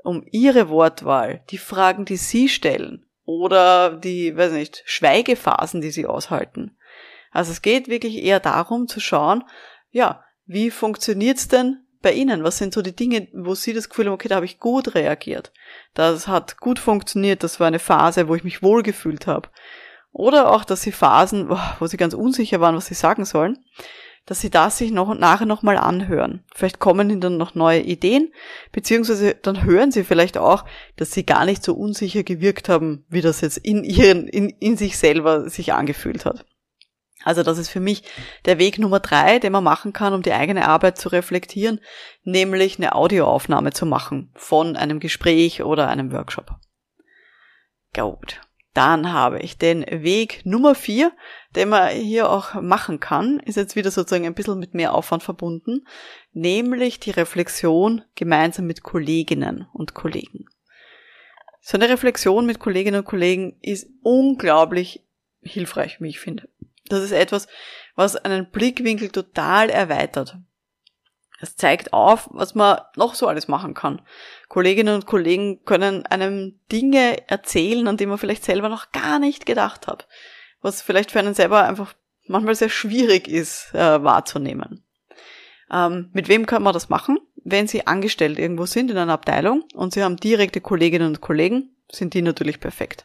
um 0.04 0.22
ihre 0.30 0.68
Wortwahl, 0.68 1.42
die 1.50 1.58
Fragen, 1.58 2.04
die 2.04 2.18
sie 2.18 2.48
stellen 2.48 3.06
oder 3.24 3.96
die, 3.96 4.36
weiß 4.36 4.52
nicht, 4.52 4.82
Schweigephasen, 4.84 5.80
die 5.80 5.90
sie 5.90 6.06
aushalten. 6.06 6.76
Also 7.32 7.50
es 7.50 7.62
geht 7.62 7.88
wirklich 7.88 8.22
eher 8.22 8.38
darum 8.38 8.86
zu 8.86 9.00
schauen, 9.00 9.42
ja, 9.90 10.22
wie 10.46 10.70
funktioniert's 10.70 11.48
denn 11.48 11.80
bei 12.02 12.12
Ihnen? 12.12 12.44
Was 12.44 12.58
sind 12.58 12.74
so 12.74 12.82
die 12.82 12.94
Dinge, 12.94 13.28
wo 13.32 13.54
Sie 13.54 13.72
das 13.72 13.88
Gefühl 13.88 14.06
haben, 14.06 14.12
okay, 14.12 14.28
da 14.28 14.36
habe 14.36 14.44
ich 14.44 14.60
gut 14.60 14.94
reagiert. 14.94 15.52
Das 15.94 16.28
hat 16.28 16.58
gut 16.58 16.78
funktioniert, 16.78 17.42
das 17.42 17.58
war 17.60 17.66
eine 17.66 17.78
Phase, 17.78 18.28
wo 18.28 18.34
ich 18.34 18.44
mich 18.44 18.62
wohlgefühlt 18.62 19.26
habe. 19.26 19.48
Oder 20.12 20.50
auch, 20.50 20.64
dass 20.64 20.82
Sie 20.82 20.92
Phasen, 20.92 21.48
wo 21.78 21.86
Sie 21.86 21.96
ganz 21.96 22.12
unsicher 22.12 22.60
waren, 22.60 22.76
was 22.76 22.86
Sie 22.86 22.94
sagen 22.94 23.24
sollen 23.24 23.58
dass 24.26 24.40
sie 24.40 24.50
das 24.50 24.78
sich 24.78 24.90
noch 24.90 25.14
nachher 25.14 25.46
nochmal 25.46 25.76
anhören. 25.76 26.44
Vielleicht 26.54 26.78
kommen 26.78 27.10
ihnen 27.10 27.20
dann 27.20 27.36
noch 27.36 27.54
neue 27.54 27.80
Ideen, 27.80 28.32
beziehungsweise 28.72 29.34
dann 29.34 29.64
hören 29.64 29.92
sie 29.92 30.04
vielleicht 30.04 30.38
auch, 30.38 30.64
dass 30.96 31.12
sie 31.12 31.26
gar 31.26 31.44
nicht 31.44 31.62
so 31.62 31.74
unsicher 31.74 32.22
gewirkt 32.22 32.68
haben, 32.68 33.04
wie 33.08 33.20
das 33.20 33.42
jetzt 33.42 33.58
in 33.58 33.84
ihren, 33.84 34.26
in, 34.28 34.48
in 34.48 34.76
sich 34.76 34.96
selber 34.96 35.48
sich 35.48 35.72
angefühlt 35.72 36.24
hat. 36.24 36.44
Also 37.24 37.42
das 37.42 37.56
ist 37.58 37.70
für 37.70 37.80
mich 37.80 38.02
der 38.44 38.58
Weg 38.58 38.78
Nummer 38.78 39.00
drei, 39.00 39.38
den 39.38 39.52
man 39.52 39.64
machen 39.64 39.94
kann, 39.94 40.12
um 40.12 40.22
die 40.22 40.32
eigene 40.32 40.68
Arbeit 40.68 40.98
zu 40.98 41.08
reflektieren, 41.08 41.80
nämlich 42.22 42.78
eine 42.78 42.94
Audioaufnahme 42.94 43.72
zu 43.72 43.86
machen 43.86 44.30
von 44.34 44.76
einem 44.76 45.00
Gespräch 45.00 45.62
oder 45.62 45.88
einem 45.88 46.12
Workshop. 46.12 46.50
Gut. 47.94 48.40
Dann 48.74 49.12
habe 49.12 49.38
ich 49.38 49.56
den 49.56 49.86
Weg 49.88 50.44
Nummer 50.44 50.74
vier, 50.74 51.12
den 51.54 51.68
man 51.68 51.90
hier 51.90 52.28
auch 52.28 52.60
machen 52.60 52.98
kann, 52.98 53.38
ist 53.38 53.56
jetzt 53.56 53.76
wieder 53.76 53.92
sozusagen 53.92 54.26
ein 54.26 54.34
bisschen 54.34 54.58
mit 54.58 54.74
mehr 54.74 54.94
Aufwand 54.94 55.22
verbunden, 55.22 55.86
nämlich 56.32 56.98
die 56.98 57.12
Reflexion 57.12 58.02
gemeinsam 58.16 58.66
mit 58.66 58.82
Kolleginnen 58.82 59.68
und 59.72 59.94
Kollegen. 59.94 60.46
So 61.60 61.78
eine 61.78 61.88
Reflexion 61.88 62.46
mit 62.46 62.58
Kolleginnen 62.58 63.00
und 63.00 63.06
Kollegen 63.06 63.56
ist 63.62 63.88
unglaublich 64.02 65.04
hilfreich, 65.40 66.00
wie 66.00 66.08
ich 66.08 66.18
finde. 66.18 66.48
Das 66.88 67.02
ist 67.02 67.12
etwas, 67.12 67.46
was 67.94 68.16
einen 68.16 68.50
Blickwinkel 68.50 69.10
total 69.10 69.70
erweitert. 69.70 70.36
Es 71.44 71.56
zeigt 71.56 71.92
auf, 71.92 72.30
was 72.32 72.54
man 72.54 72.80
noch 72.96 73.14
so 73.14 73.28
alles 73.28 73.48
machen 73.48 73.74
kann. 73.74 74.00
Kolleginnen 74.48 74.94
und 74.94 75.04
Kollegen 75.04 75.62
können 75.66 76.06
einem 76.06 76.58
Dinge 76.72 77.28
erzählen, 77.28 77.86
an 77.86 77.98
die 77.98 78.06
man 78.06 78.16
vielleicht 78.16 78.46
selber 78.46 78.70
noch 78.70 78.92
gar 78.92 79.18
nicht 79.18 79.44
gedacht 79.44 79.86
hat. 79.86 80.08
Was 80.62 80.80
vielleicht 80.80 81.10
für 81.10 81.18
einen 81.18 81.34
selber 81.34 81.64
einfach 81.64 81.92
manchmal 82.26 82.54
sehr 82.54 82.70
schwierig 82.70 83.28
ist 83.28 83.74
äh, 83.74 84.02
wahrzunehmen. 84.02 84.82
Ähm, 85.70 86.08
mit 86.14 86.28
wem 86.28 86.46
kann 86.46 86.62
man 86.62 86.72
das 86.72 86.88
machen? 86.88 87.18
Wenn 87.44 87.68
Sie 87.68 87.86
angestellt 87.86 88.38
irgendwo 88.38 88.64
sind 88.64 88.90
in 88.90 88.96
einer 88.96 89.12
Abteilung 89.12 89.64
und 89.74 89.92
Sie 89.92 90.02
haben 90.02 90.16
direkte 90.16 90.62
Kolleginnen 90.62 91.08
und 91.08 91.20
Kollegen, 91.20 91.76
sind 91.92 92.14
die 92.14 92.22
natürlich 92.22 92.58
perfekt. 92.58 93.04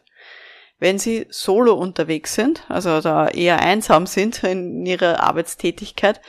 wenn 0.80 0.98
sie 0.98 1.28
solo 1.30 1.74
unterwegs 1.74 2.36
sind, 2.36 2.64
also 2.70 3.02
da 3.02 3.28
eher 3.28 3.60
einsam 3.60 4.06
sind 4.06 4.44
in 4.44 4.86
ihrer 4.86 5.22
Arbeitstätigkeit, 5.22 6.22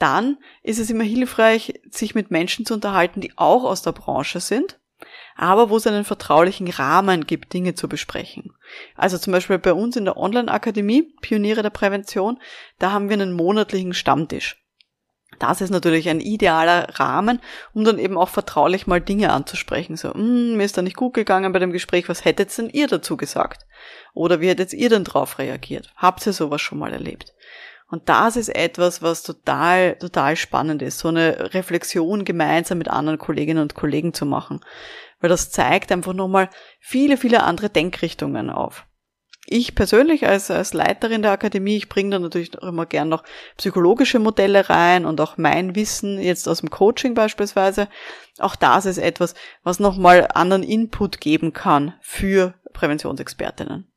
dann 0.00 0.38
ist 0.62 0.78
es 0.78 0.90
immer 0.90 1.04
hilfreich, 1.04 1.80
sich 1.90 2.14
mit 2.14 2.30
Menschen 2.30 2.66
zu 2.66 2.74
unterhalten, 2.74 3.20
die 3.20 3.36
auch 3.36 3.64
aus 3.64 3.82
der 3.82 3.92
Branche 3.92 4.40
sind, 4.40 4.78
aber 5.36 5.70
wo 5.70 5.76
es 5.76 5.86
einen 5.86 6.04
vertraulichen 6.04 6.68
Rahmen 6.68 7.26
gibt, 7.26 7.52
Dinge 7.52 7.74
zu 7.74 7.88
besprechen. 7.88 8.52
Also 8.96 9.18
zum 9.18 9.32
Beispiel 9.32 9.58
bei 9.58 9.72
uns 9.72 9.96
in 9.96 10.04
der 10.04 10.16
Online-Akademie, 10.16 11.14
Pioniere 11.20 11.62
der 11.62 11.70
Prävention, 11.70 12.40
da 12.78 12.92
haben 12.92 13.08
wir 13.08 13.14
einen 13.14 13.32
monatlichen 13.32 13.94
Stammtisch. 13.94 14.56
Das 15.38 15.62
ist 15.62 15.70
natürlich 15.70 16.08
ein 16.08 16.20
idealer 16.20 16.98
Rahmen, 16.98 17.40
um 17.72 17.84
dann 17.84 17.98
eben 17.98 18.18
auch 18.18 18.28
vertraulich 18.28 18.86
mal 18.86 19.00
Dinge 19.00 19.32
anzusprechen. 19.32 19.96
So, 19.96 20.12
hm, 20.12 20.56
mir 20.56 20.64
ist 20.64 20.76
da 20.76 20.82
nicht 20.82 20.96
gut 20.96 21.14
gegangen 21.14 21.52
bei 21.52 21.58
dem 21.58 21.72
Gespräch, 21.72 22.08
was 22.08 22.24
hättet 22.24 22.56
denn 22.58 22.68
ihr 22.68 22.88
dazu 22.88 23.16
gesagt? 23.16 23.66
Oder 24.12 24.40
wie 24.40 24.48
hättet 24.48 24.74
ihr 24.74 24.90
denn 24.90 25.04
drauf 25.04 25.38
reagiert? 25.38 25.92
Habt 25.96 26.26
ihr 26.26 26.34
sowas 26.34 26.60
schon 26.60 26.78
mal 26.78 26.92
erlebt? 26.92 27.32
Und 27.90 28.08
das 28.08 28.36
ist 28.36 28.48
etwas, 28.48 29.02
was 29.02 29.22
total, 29.22 29.96
total 29.96 30.36
spannend 30.36 30.80
ist, 30.80 31.00
so 31.00 31.08
eine 31.08 31.52
Reflexion 31.54 32.24
gemeinsam 32.24 32.78
mit 32.78 32.88
anderen 32.88 33.18
Kolleginnen 33.18 33.62
und 33.62 33.74
Kollegen 33.74 34.14
zu 34.14 34.26
machen. 34.26 34.60
Weil 35.20 35.28
das 35.28 35.50
zeigt 35.50 35.90
einfach 35.90 36.14
nochmal 36.14 36.48
viele, 36.78 37.16
viele 37.16 37.42
andere 37.42 37.68
Denkrichtungen 37.68 38.48
auf. 38.48 38.86
Ich 39.46 39.74
persönlich 39.74 40.28
als, 40.28 40.50
als 40.50 40.74
Leiterin 40.74 41.22
der 41.22 41.32
Akademie, 41.32 41.76
ich 41.76 41.88
bringe 41.88 42.10
da 42.10 42.18
natürlich 42.20 42.56
auch 42.56 42.68
immer 42.68 42.86
gern 42.86 43.08
noch 43.08 43.24
psychologische 43.56 44.20
Modelle 44.20 44.70
rein 44.70 45.04
und 45.04 45.20
auch 45.20 45.38
mein 45.38 45.74
Wissen 45.74 46.20
jetzt 46.20 46.48
aus 46.48 46.60
dem 46.60 46.70
Coaching 46.70 47.14
beispielsweise. 47.14 47.88
Auch 48.38 48.54
das 48.54 48.86
ist 48.86 48.98
etwas, 48.98 49.34
was 49.64 49.80
nochmal 49.80 50.28
anderen 50.34 50.62
Input 50.62 51.20
geben 51.20 51.52
kann 51.52 51.94
für 52.00 52.54
Präventionsexpertinnen. 52.72 53.89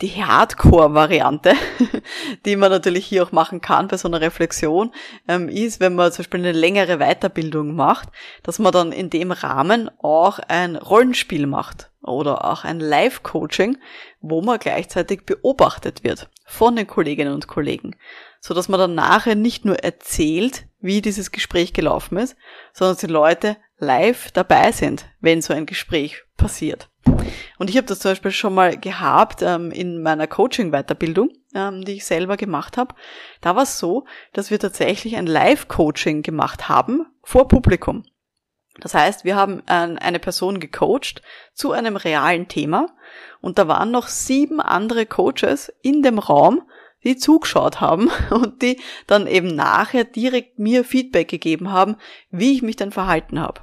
Die 0.00 0.24
Hardcore-Variante, 0.24 1.52
die 2.46 2.56
man 2.56 2.70
natürlich 2.70 3.06
hier 3.06 3.22
auch 3.22 3.32
machen 3.32 3.60
kann 3.60 3.86
bei 3.86 3.96
so 3.96 4.08
einer 4.08 4.20
Reflexion, 4.20 4.92
ähm, 5.28 5.48
ist, 5.48 5.78
wenn 5.78 5.94
man 5.94 6.10
zum 6.10 6.24
Beispiel 6.24 6.40
eine 6.40 6.52
längere 6.52 6.98
Weiterbildung 6.98 7.76
macht, 7.76 8.08
dass 8.42 8.58
man 8.58 8.72
dann 8.72 8.90
in 8.90 9.08
dem 9.08 9.30
Rahmen 9.30 9.90
auch 9.98 10.40
ein 10.40 10.74
Rollenspiel 10.74 11.46
macht 11.46 11.92
oder 12.02 12.44
auch 12.44 12.64
ein 12.64 12.80
Live-Coaching, 12.80 13.78
wo 14.20 14.42
man 14.42 14.58
gleichzeitig 14.58 15.24
beobachtet 15.26 16.02
wird 16.02 16.28
von 16.44 16.74
den 16.74 16.86
Kolleginnen 16.86 17.32
und 17.32 17.46
Kollegen, 17.46 17.96
so 18.40 18.52
dass 18.52 18.68
man 18.68 18.80
dann 18.80 18.94
nachher 18.94 19.36
nicht 19.36 19.64
nur 19.64 19.78
erzählt, 19.78 20.66
wie 20.80 21.02
dieses 21.02 21.30
Gespräch 21.30 21.72
gelaufen 21.72 22.18
ist, 22.18 22.36
sondern 22.72 22.98
die 22.98 23.06
Leute 23.06 23.56
live 23.78 24.30
dabei 24.32 24.72
sind, 24.72 25.06
wenn 25.20 25.40
so 25.40 25.54
ein 25.54 25.66
Gespräch 25.66 26.22
passiert. 26.36 26.88
Und 27.58 27.70
ich 27.70 27.76
habe 27.76 27.86
das 27.86 28.00
zum 28.00 28.10
Beispiel 28.12 28.30
schon 28.30 28.54
mal 28.54 28.78
gehabt 28.78 29.42
ähm, 29.42 29.70
in 29.70 30.02
meiner 30.02 30.26
Coaching-Weiterbildung, 30.26 31.30
ähm, 31.54 31.84
die 31.84 31.92
ich 31.92 32.04
selber 32.04 32.36
gemacht 32.36 32.76
habe. 32.76 32.94
Da 33.40 33.56
war 33.56 33.62
es 33.62 33.78
so, 33.78 34.04
dass 34.32 34.50
wir 34.50 34.58
tatsächlich 34.58 35.16
ein 35.16 35.26
Live-Coaching 35.26 36.22
gemacht 36.22 36.68
haben 36.68 37.06
vor 37.22 37.48
Publikum. 37.48 38.04
Das 38.80 38.94
heißt, 38.94 39.24
wir 39.24 39.36
haben 39.36 39.62
ähm, 39.68 39.98
eine 40.00 40.18
Person 40.18 40.58
gecoacht 40.58 41.22
zu 41.52 41.72
einem 41.72 41.96
realen 41.96 42.48
Thema 42.48 42.88
und 43.40 43.58
da 43.58 43.68
waren 43.68 43.90
noch 43.90 44.08
sieben 44.08 44.60
andere 44.60 45.06
Coaches 45.06 45.72
in 45.82 46.02
dem 46.02 46.18
Raum, 46.18 46.62
die 47.04 47.16
zugeschaut 47.16 47.80
haben 47.80 48.10
und 48.30 48.62
die 48.62 48.80
dann 49.06 49.26
eben 49.26 49.54
nachher 49.54 50.04
direkt 50.04 50.58
mir 50.58 50.84
Feedback 50.84 51.28
gegeben 51.28 51.70
haben, 51.70 51.96
wie 52.30 52.52
ich 52.52 52.62
mich 52.62 52.76
dann 52.76 52.90
verhalten 52.90 53.38
habe. 53.40 53.60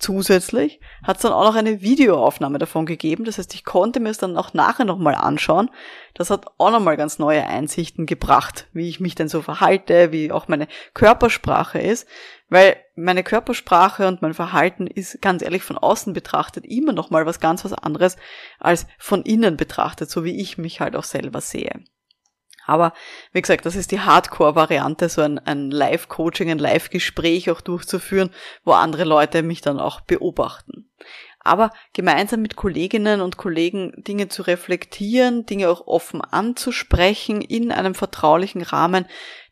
Zusätzlich 0.00 0.80
hat 1.02 1.16
es 1.16 1.22
dann 1.22 1.32
auch 1.32 1.44
noch 1.44 1.54
eine 1.54 1.82
Videoaufnahme 1.82 2.58
davon 2.58 2.86
gegeben. 2.86 3.26
Das 3.26 3.36
heißt, 3.36 3.54
ich 3.54 3.66
konnte 3.66 4.00
mir 4.00 4.08
es 4.08 4.16
dann 4.16 4.38
auch 4.38 4.54
nachher 4.54 4.86
nochmal 4.86 5.14
anschauen. 5.14 5.70
Das 6.14 6.30
hat 6.30 6.46
auch 6.56 6.70
nochmal 6.70 6.96
ganz 6.96 7.18
neue 7.18 7.46
Einsichten 7.46 8.06
gebracht, 8.06 8.66
wie 8.72 8.88
ich 8.88 8.98
mich 8.98 9.14
denn 9.14 9.28
so 9.28 9.42
verhalte, 9.42 10.10
wie 10.10 10.32
auch 10.32 10.48
meine 10.48 10.68
Körpersprache 10.94 11.78
ist. 11.78 12.08
Weil 12.48 12.76
meine 12.96 13.22
Körpersprache 13.22 14.08
und 14.08 14.22
mein 14.22 14.32
Verhalten 14.32 14.86
ist 14.86 15.20
ganz 15.20 15.42
ehrlich 15.42 15.62
von 15.62 15.76
außen 15.76 16.14
betrachtet 16.14 16.64
immer 16.64 16.94
nochmal 16.94 17.26
was 17.26 17.38
ganz 17.38 17.62
was 17.66 17.74
anderes 17.74 18.16
als 18.58 18.86
von 18.98 19.20
innen 19.20 19.58
betrachtet, 19.58 20.10
so 20.10 20.24
wie 20.24 20.40
ich 20.40 20.56
mich 20.56 20.80
halt 20.80 20.96
auch 20.96 21.04
selber 21.04 21.42
sehe. 21.42 21.84
Aber 22.70 22.92
wie 23.32 23.42
gesagt, 23.42 23.66
das 23.66 23.74
ist 23.74 23.90
die 23.90 23.98
Hardcore-Variante, 23.98 25.08
so 25.08 25.22
ein, 25.22 25.40
ein 25.40 25.72
Live-Coaching, 25.72 26.50
ein 26.50 26.58
Live-Gespräch 26.58 27.50
auch 27.50 27.60
durchzuführen, 27.60 28.30
wo 28.64 28.70
andere 28.70 29.02
Leute 29.02 29.42
mich 29.42 29.60
dann 29.60 29.80
auch 29.80 30.00
beobachten. 30.00 30.88
Aber 31.40 31.72
gemeinsam 31.94 32.42
mit 32.42 32.54
Kolleginnen 32.54 33.22
und 33.22 33.36
Kollegen 33.36 33.92
Dinge 34.04 34.28
zu 34.28 34.42
reflektieren, 34.42 35.46
Dinge 35.46 35.68
auch 35.68 35.88
offen 35.88 36.20
anzusprechen 36.20 37.40
in 37.40 37.72
einem 37.72 37.96
vertraulichen 37.96 38.62
Rahmen, 38.62 39.06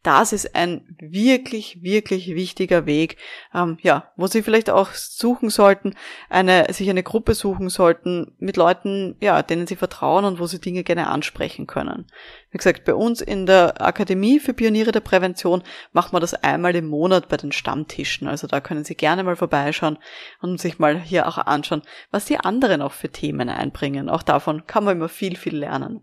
das 0.09 0.33
ist 0.33 0.55
ein 0.55 0.97
wirklich, 0.99 1.83
wirklich 1.83 2.29
wichtiger 2.29 2.87
Weg, 2.87 3.19
ähm, 3.55 3.77
ja, 3.83 4.11
wo 4.17 4.27
Sie 4.27 4.43
vielleicht 4.43 4.71
auch 4.71 4.93
suchen 4.93 5.51
sollten, 5.51 5.95
eine, 6.31 6.73
sich 6.73 6.89
eine 6.89 7.03
Gruppe 7.03 7.35
suchen 7.35 7.69
sollten 7.69 8.35
mit 8.39 8.57
Leuten, 8.57 9.17
ja, 9.21 9.43
denen 9.43 9.67
Sie 9.67 9.77
vertrauen 9.77 10.25
und 10.25 10.41
wo 10.41 10.47
Sie 10.47 10.63
Dinge 10.63 10.83
gerne 10.83 11.09
ansprechen 11.09 11.67
können. 11.67 12.07
Wie 12.51 12.57
gesagt, 12.57 12.87
bei 12.87 12.95
uns 12.95 13.21
in 13.21 13.45
der 13.45 13.83
Akademie 13.83 14.41
für 14.41 14.55
Pioniere 14.55 14.93
der 14.93 15.01
Prävention 15.01 15.63
machen 15.93 16.15
wir 16.15 16.21
das 16.21 16.33
einmal 16.33 16.75
im 16.75 16.87
Monat 16.87 17.29
bei 17.29 17.37
den 17.37 17.53
Stammtischen. 17.53 18.29
Also 18.29 18.47
da 18.47 18.63
können 18.63 18.85
Sie 18.85 18.95
gerne 18.95 19.25
mal 19.25 19.37
vorbeischauen 19.37 19.99
und 20.41 20.59
sich 20.59 20.79
mal 20.79 20.99
hier 20.99 21.29
auch 21.29 21.37
anschauen, 21.37 21.83
was 22.11 22.25
die 22.25 22.39
anderen 22.39 22.81
auch 22.81 22.93
für 22.93 23.11
Themen 23.11 23.51
einbringen. 23.51 24.09
Auch 24.09 24.23
davon 24.23 24.67
kann 24.67 24.85
man 24.85 24.97
immer 24.97 25.11
viel, 25.11 25.37
viel 25.37 25.59
lernen. 25.59 26.01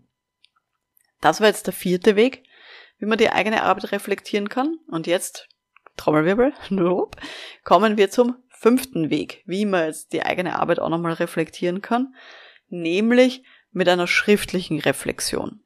Das 1.20 1.40
war 1.40 1.48
jetzt 1.48 1.66
der 1.66 1.74
vierte 1.74 2.14
Weg 2.14 2.44
wie 2.98 3.06
man 3.06 3.18
die 3.18 3.30
eigene 3.30 3.62
Arbeit 3.62 3.92
reflektieren 3.92 4.48
kann. 4.48 4.78
Und 4.88 5.06
jetzt, 5.06 5.48
Trommelwirbel, 5.96 6.52
nope, 6.70 7.18
kommen 7.64 7.96
wir 7.96 8.10
zum 8.10 8.36
fünften 8.48 9.10
Weg, 9.10 9.42
wie 9.46 9.66
man 9.66 9.86
jetzt 9.86 10.12
die 10.12 10.22
eigene 10.22 10.58
Arbeit 10.58 10.80
auch 10.80 10.88
nochmal 10.88 11.12
reflektieren 11.14 11.82
kann, 11.82 12.14
nämlich 12.68 13.44
mit 13.70 13.88
einer 13.88 14.06
schriftlichen 14.06 14.80
Reflexion. 14.80 15.60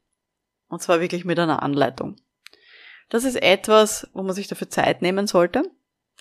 Und 0.68 0.82
zwar 0.82 1.00
wirklich 1.00 1.24
mit 1.24 1.38
einer 1.38 1.62
Anleitung. 1.62 2.16
Das 3.08 3.24
ist 3.24 3.40
etwas, 3.40 4.08
wo 4.12 4.22
man 4.22 4.34
sich 4.34 4.48
dafür 4.48 4.68
Zeit 4.68 5.02
nehmen 5.02 5.26
sollte 5.26 5.70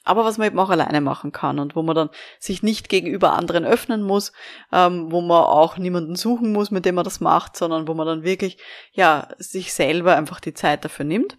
aber 0.03 0.25
was 0.25 0.37
man 0.37 0.47
eben 0.47 0.59
auch 0.59 0.69
alleine 0.69 1.01
machen 1.01 1.31
kann 1.31 1.59
und 1.59 1.75
wo 1.75 1.83
man 1.83 1.95
dann 1.95 2.09
sich 2.39 2.63
nicht 2.63 2.89
gegenüber 2.89 3.33
anderen 3.33 3.65
öffnen 3.65 4.01
muss, 4.03 4.31
ähm, 4.71 5.11
wo 5.11 5.21
man 5.21 5.43
auch 5.43 5.77
niemanden 5.77 6.15
suchen 6.15 6.51
muss, 6.51 6.71
mit 6.71 6.85
dem 6.85 6.95
man 6.95 7.03
das 7.03 7.19
macht, 7.19 7.57
sondern 7.57 7.87
wo 7.87 7.93
man 7.93 8.07
dann 8.07 8.23
wirklich, 8.23 8.57
ja, 8.91 9.27
sich 9.37 9.73
selber 9.73 10.15
einfach 10.15 10.39
die 10.39 10.53
Zeit 10.53 10.85
dafür 10.85 11.05
nimmt. 11.05 11.37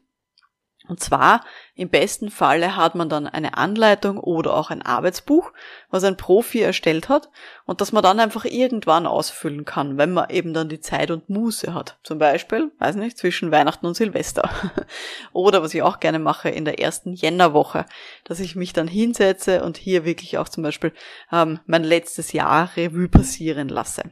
Und 0.90 0.98
zwar 0.98 1.44
im 1.76 1.88
besten 1.88 2.30
Falle 2.30 2.76
hat 2.76 2.96
man 2.96 3.08
dann 3.08 3.28
eine 3.28 3.56
Anleitung 3.56 4.18
oder 4.18 4.54
auch 4.54 4.70
ein 4.70 4.82
Arbeitsbuch, 4.82 5.52
was 5.88 6.02
ein 6.02 6.16
Profi 6.16 6.60
erstellt 6.60 7.08
hat 7.08 7.30
und 7.64 7.80
das 7.80 7.92
man 7.92 8.02
dann 8.02 8.18
einfach 8.18 8.44
irgendwann 8.44 9.06
ausfüllen 9.06 9.64
kann, 9.64 9.96
wenn 9.98 10.12
man 10.12 10.30
eben 10.30 10.52
dann 10.52 10.68
die 10.68 10.80
Zeit 10.80 11.12
und 11.12 11.30
Muße 11.30 11.72
hat. 11.72 11.98
Zum 12.02 12.18
Beispiel, 12.18 12.72
weiß 12.80 12.96
nicht, 12.96 13.16
zwischen 13.16 13.52
Weihnachten 13.52 13.86
und 13.86 13.94
Silvester. 13.94 14.50
oder 15.32 15.62
was 15.62 15.72
ich 15.72 15.82
auch 15.82 16.00
gerne 16.00 16.18
mache 16.18 16.48
in 16.48 16.64
der 16.64 16.80
ersten 16.80 17.12
Jännerwoche, 17.12 17.86
dass 18.24 18.40
ich 18.40 18.56
mich 18.56 18.72
dann 18.72 18.88
hinsetze 18.88 19.62
und 19.62 19.76
hier 19.76 20.04
wirklich 20.04 20.38
auch 20.38 20.48
zum 20.48 20.64
Beispiel 20.64 20.92
ähm, 21.30 21.60
mein 21.66 21.84
letztes 21.84 22.32
Jahr 22.32 22.70
Revue 22.76 23.08
passieren 23.08 23.68
lasse 23.68 24.10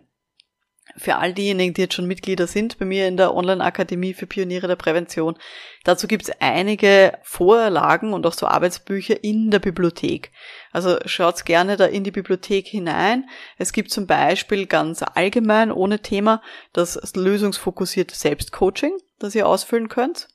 für 0.96 1.16
all 1.16 1.32
diejenigen, 1.32 1.74
die 1.74 1.82
jetzt 1.82 1.94
schon 1.94 2.06
Mitglieder 2.06 2.46
sind 2.46 2.78
bei 2.78 2.84
mir 2.84 3.06
in 3.06 3.16
der 3.16 3.34
Online-Akademie 3.34 4.14
für 4.14 4.26
Pioniere 4.26 4.66
der 4.66 4.76
Prävention. 4.76 5.36
Dazu 5.84 6.08
gibt 6.08 6.24
es 6.24 6.34
einige 6.40 7.18
Vorlagen 7.22 8.12
und 8.12 8.26
auch 8.26 8.32
so 8.32 8.46
Arbeitsbücher 8.46 9.22
in 9.22 9.50
der 9.50 9.58
Bibliothek. 9.58 10.32
Also 10.72 10.98
schaut 11.04 11.44
gerne 11.44 11.76
da 11.76 11.86
in 11.86 12.04
die 12.04 12.10
Bibliothek 12.10 12.66
hinein. 12.66 13.28
Es 13.58 13.72
gibt 13.72 13.90
zum 13.90 14.06
Beispiel 14.06 14.66
ganz 14.66 15.02
allgemein 15.02 15.70
ohne 15.70 16.00
Thema 16.00 16.42
das 16.72 16.98
lösungsfokussierte 17.14 18.14
Selbstcoaching, 18.14 18.92
das 19.18 19.34
ihr 19.34 19.46
ausfüllen 19.46 19.88
könnt. 19.88 20.28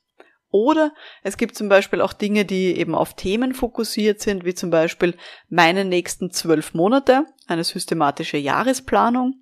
Oder 0.54 0.92
es 1.24 1.36
gibt 1.36 1.56
zum 1.56 1.68
Beispiel 1.68 2.00
auch 2.00 2.12
Dinge, 2.12 2.44
die 2.44 2.76
eben 2.78 2.94
auf 2.94 3.14
Themen 3.14 3.54
fokussiert 3.54 4.20
sind, 4.20 4.44
wie 4.44 4.54
zum 4.54 4.70
Beispiel 4.70 5.16
meine 5.48 5.84
nächsten 5.84 6.30
zwölf 6.30 6.74
Monate, 6.74 7.26
eine 7.48 7.64
systematische 7.64 8.36
Jahresplanung. 8.36 9.34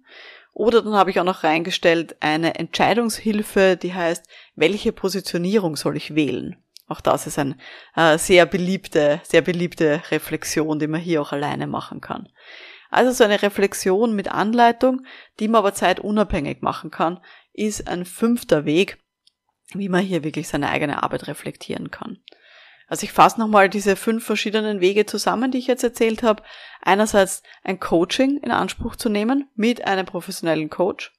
Oder 0.53 0.83
dann 0.83 0.95
habe 0.95 1.11
ich 1.11 1.19
auch 1.19 1.25
noch 1.25 1.45
reingestellt 1.45 2.17
eine 2.21 2.57
Entscheidungshilfe, 2.57 3.77
die 3.77 3.95
heißt, 3.95 4.27
welche 4.55 4.93
Positionierung 4.93 5.77
soll 5.77 5.97
ich 5.97 6.15
wählen? 6.15 6.57
Auch 6.89 7.01
das 7.01 7.27
ist 7.27 7.39
eine 7.39 7.57
äh, 7.97 8.19
sehr 8.19 8.45
beliebte, 8.45 9.21
sehr 9.25 9.41
beliebte 9.41 10.03
Reflexion, 10.11 10.79
die 10.79 10.87
man 10.87 11.01
hier 11.01 11.23
auch 11.23 11.33
alleine 11.33 11.67
machen 11.67 12.03
kann. 12.03 12.29
Also 12.91 13.13
so 13.13 13.25
eine 13.25 13.41
Reflexion 13.41 14.15
mit 14.15 14.29
Anleitung, 14.29 15.07
die 15.41 15.49
man 15.49 15.61
aber 15.61 15.73
zeitunabhängig 15.73 16.61
machen 16.61 16.91
kann, 16.91 17.21
ist 17.55 17.89
ein 17.89 18.05
fünfter 18.05 18.67
Weg, 18.67 18.99
wie 19.73 19.89
man 19.89 20.05
hier 20.05 20.23
wirklich 20.23 20.49
seine 20.49 20.69
eigene 20.69 21.03
Arbeit 21.03 21.29
reflektieren 21.29 21.91
kann. 21.91 22.19
Also 22.93 23.05
ich 23.05 23.13
fasse 23.13 23.41
nochmal 23.41 23.71
diese 23.71 23.97
fünf 23.97 24.23
verschiedenen 24.23 24.83
Wege 24.83 25.07
zusammen, 25.07 25.51
die 25.51 25.57
ich 25.57 25.67
jetzt 25.67 25.83
erzählt 25.83 26.23
habe. 26.23 26.43
Einerseits 26.83 27.43
ein 27.65 27.81
Coaching 27.81 28.37
in 28.43 28.51
Anspruch 28.51 28.97
zu 28.97 29.09
nehmen 29.09 29.49
mit 29.55 29.87
einem 29.87 30.05
professionellen 30.05 30.69
Coach. 30.69 31.11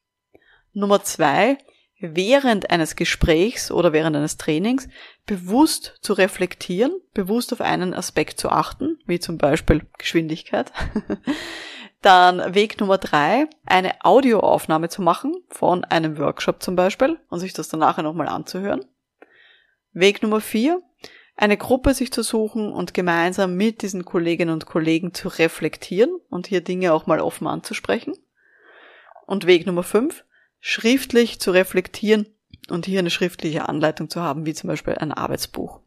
Nummer 0.74 1.02
zwei, 1.02 1.58
während 2.00 2.70
eines 2.70 2.96
Gesprächs 2.96 3.72
oder 3.72 3.92
während 3.92 4.16
eines 4.16 4.38
Trainings 4.38 4.88
bewusst 5.26 5.98
zu 6.02 6.14
reflektieren, 6.14 6.92
bewusst 7.16 7.52
auf 7.52 7.62
einen 7.62 7.96
Aspekt 7.96 8.40
zu 8.40 8.50
achten, 8.50 9.00
wie 9.08 9.20
zum 9.20 9.40
Beispiel 9.40 9.88
Geschwindigkeit. 9.98 10.72
Dann 12.04 12.54
Weg 12.54 12.80
Nummer 12.80 13.00
drei, 13.00 13.48
eine 13.66 13.96
Audioaufnahme 14.06 14.90
zu 14.90 15.02
machen 15.02 15.38
von 15.50 15.86
einem 15.86 16.20
Workshop 16.20 16.62
zum 16.62 16.76
Beispiel 16.76 17.18
und 17.30 17.40
sich 17.40 17.54
das 17.54 17.68
dann 17.68 17.80
nachher 17.80 18.04
nochmal 18.04 18.28
anzuhören. 18.28 18.86
Weg 19.94 20.22
Nummer 20.22 20.42
vier, 20.42 20.82
eine 21.36 21.58
Gruppe 21.58 21.94
sich 21.94 22.12
zu 22.12 22.24
suchen 22.24 22.72
und 22.72 22.94
gemeinsam 22.94 23.56
mit 23.56 23.82
diesen 23.82 24.06
Kolleginnen 24.06 24.54
und 24.54 24.66
Kollegen 24.66 25.14
zu 25.14 25.28
reflektieren 25.28 26.12
und 26.30 26.48
hier 26.48 26.62
Dinge 26.62 26.94
auch 26.94 27.08
mal 27.08 27.20
offen 27.20 27.48
anzusprechen. 27.48 28.16
Und 29.26 29.48
Weg 29.48 29.66
Nummer 29.66 29.84
fünf, 29.84 30.26
schriftlich 30.60 31.40
zu 31.40 31.52
reflektieren 31.52 32.28
und 32.70 32.86
hier 32.86 33.00
eine 33.00 33.10
schriftliche 33.10 33.68
Anleitung 33.68 34.10
zu 34.10 34.22
haben, 34.22 34.46
wie 34.46 34.54
zum 34.54 34.68
Beispiel 34.68 34.96
ein 34.96 35.12
Arbeitsbuch. 35.12 35.83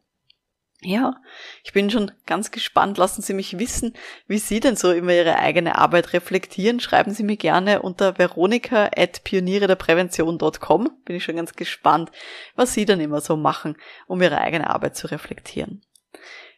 Ja, 0.81 1.15
ich 1.63 1.73
bin 1.73 1.89
schon 1.89 2.11
ganz 2.27 2.51
gespannt. 2.51 2.99
Lassen 2.99 3.23
Sie 3.23 3.33
mich 3.33 3.57
wissen, 3.57 3.93
wie 4.27 4.37
Sie 4.37 4.59
denn 4.59 4.75
so 4.75 4.91
immer 4.91 5.11
Ihre 5.11 5.39
eigene 5.39 5.75
Arbeit 5.75 6.13
reflektieren. 6.13 6.79
Schreiben 6.79 7.13
Sie 7.13 7.23
mir 7.23 7.37
gerne 7.37 7.81
unter 7.81 8.19
veronika 8.19 8.91
at 8.95 9.23
pionierederprävention.com. 9.23 10.89
Bin 11.03 11.15
ich 11.15 11.23
schon 11.23 11.35
ganz 11.35 11.53
gespannt, 11.53 12.11
was 12.55 12.75
Sie 12.75 12.85
dann 12.85 12.99
immer 12.99 13.21
so 13.21 13.35
machen, 13.37 13.75
um 14.05 14.21
Ihre 14.21 14.39
eigene 14.39 14.69
Arbeit 14.69 14.95
zu 14.95 15.07
reflektieren. 15.07 15.81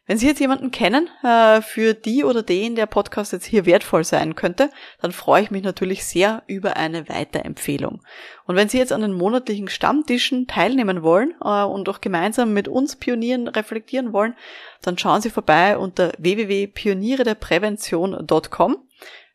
Wenn 0.10 0.18
Sie 0.18 0.26
jetzt 0.26 0.40
jemanden 0.40 0.72
kennen, 0.72 1.08
äh, 1.22 1.62
für 1.62 1.94
die 1.94 2.24
oder 2.24 2.42
den 2.42 2.74
der 2.74 2.88
Podcast 2.88 3.32
jetzt 3.32 3.46
hier 3.46 3.68
wertvoll 3.68 4.04
sein 4.04 4.34
könnte, 4.34 4.72
dann 5.04 5.12
freue 5.12 5.44
ich 5.44 5.52
mich 5.52 5.62
natürlich 5.62 6.04
sehr 6.04 6.42
über 6.48 6.78
eine 6.78 7.08
Weiterempfehlung. 7.08 8.02
Und 8.48 8.56
wenn 8.56 8.70
Sie 8.70 8.80
jetzt 8.80 8.92
an 8.92 9.02
den 9.02 9.14
monatlichen 9.14 9.68
Stammtischen 9.68 10.48
teilnehmen 10.48 11.04
wollen 11.04 11.36
äh, 11.46 11.64
und 11.64 11.88
auch 11.90 12.02
gemeinsam 12.02 12.54
mit 12.54 12.68
uns 12.68 12.96
Pionieren 12.96 13.48
reflektieren 13.48 14.12
wollen, 14.12 14.34
dann 14.82 14.98
schauen 14.98 15.22
Sie 15.22 15.30
vorbei 15.30 15.78
unter 15.78 16.12
www.pionierederprävention.com. 16.18 18.78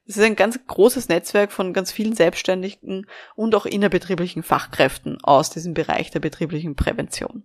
Es 0.08 0.16
ist 0.16 0.24
ein 0.24 0.34
ganz 0.34 0.58
großes 0.66 1.08
Netzwerk 1.08 1.52
von 1.52 1.72
ganz 1.72 1.92
vielen 1.92 2.16
Selbstständigen 2.16 3.06
und 3.37 3.54
auch 3.54 3.66
innerbetrieblichen 3.66 4.42
Fachkräften 4.42 5.22
aus 5.22 5.50
diesem 5.50 5.72
Bereich 5.72 6.10
der 6.10 6.18
betrieblichen 6.18 6.74
Prävention. 6.74 7.44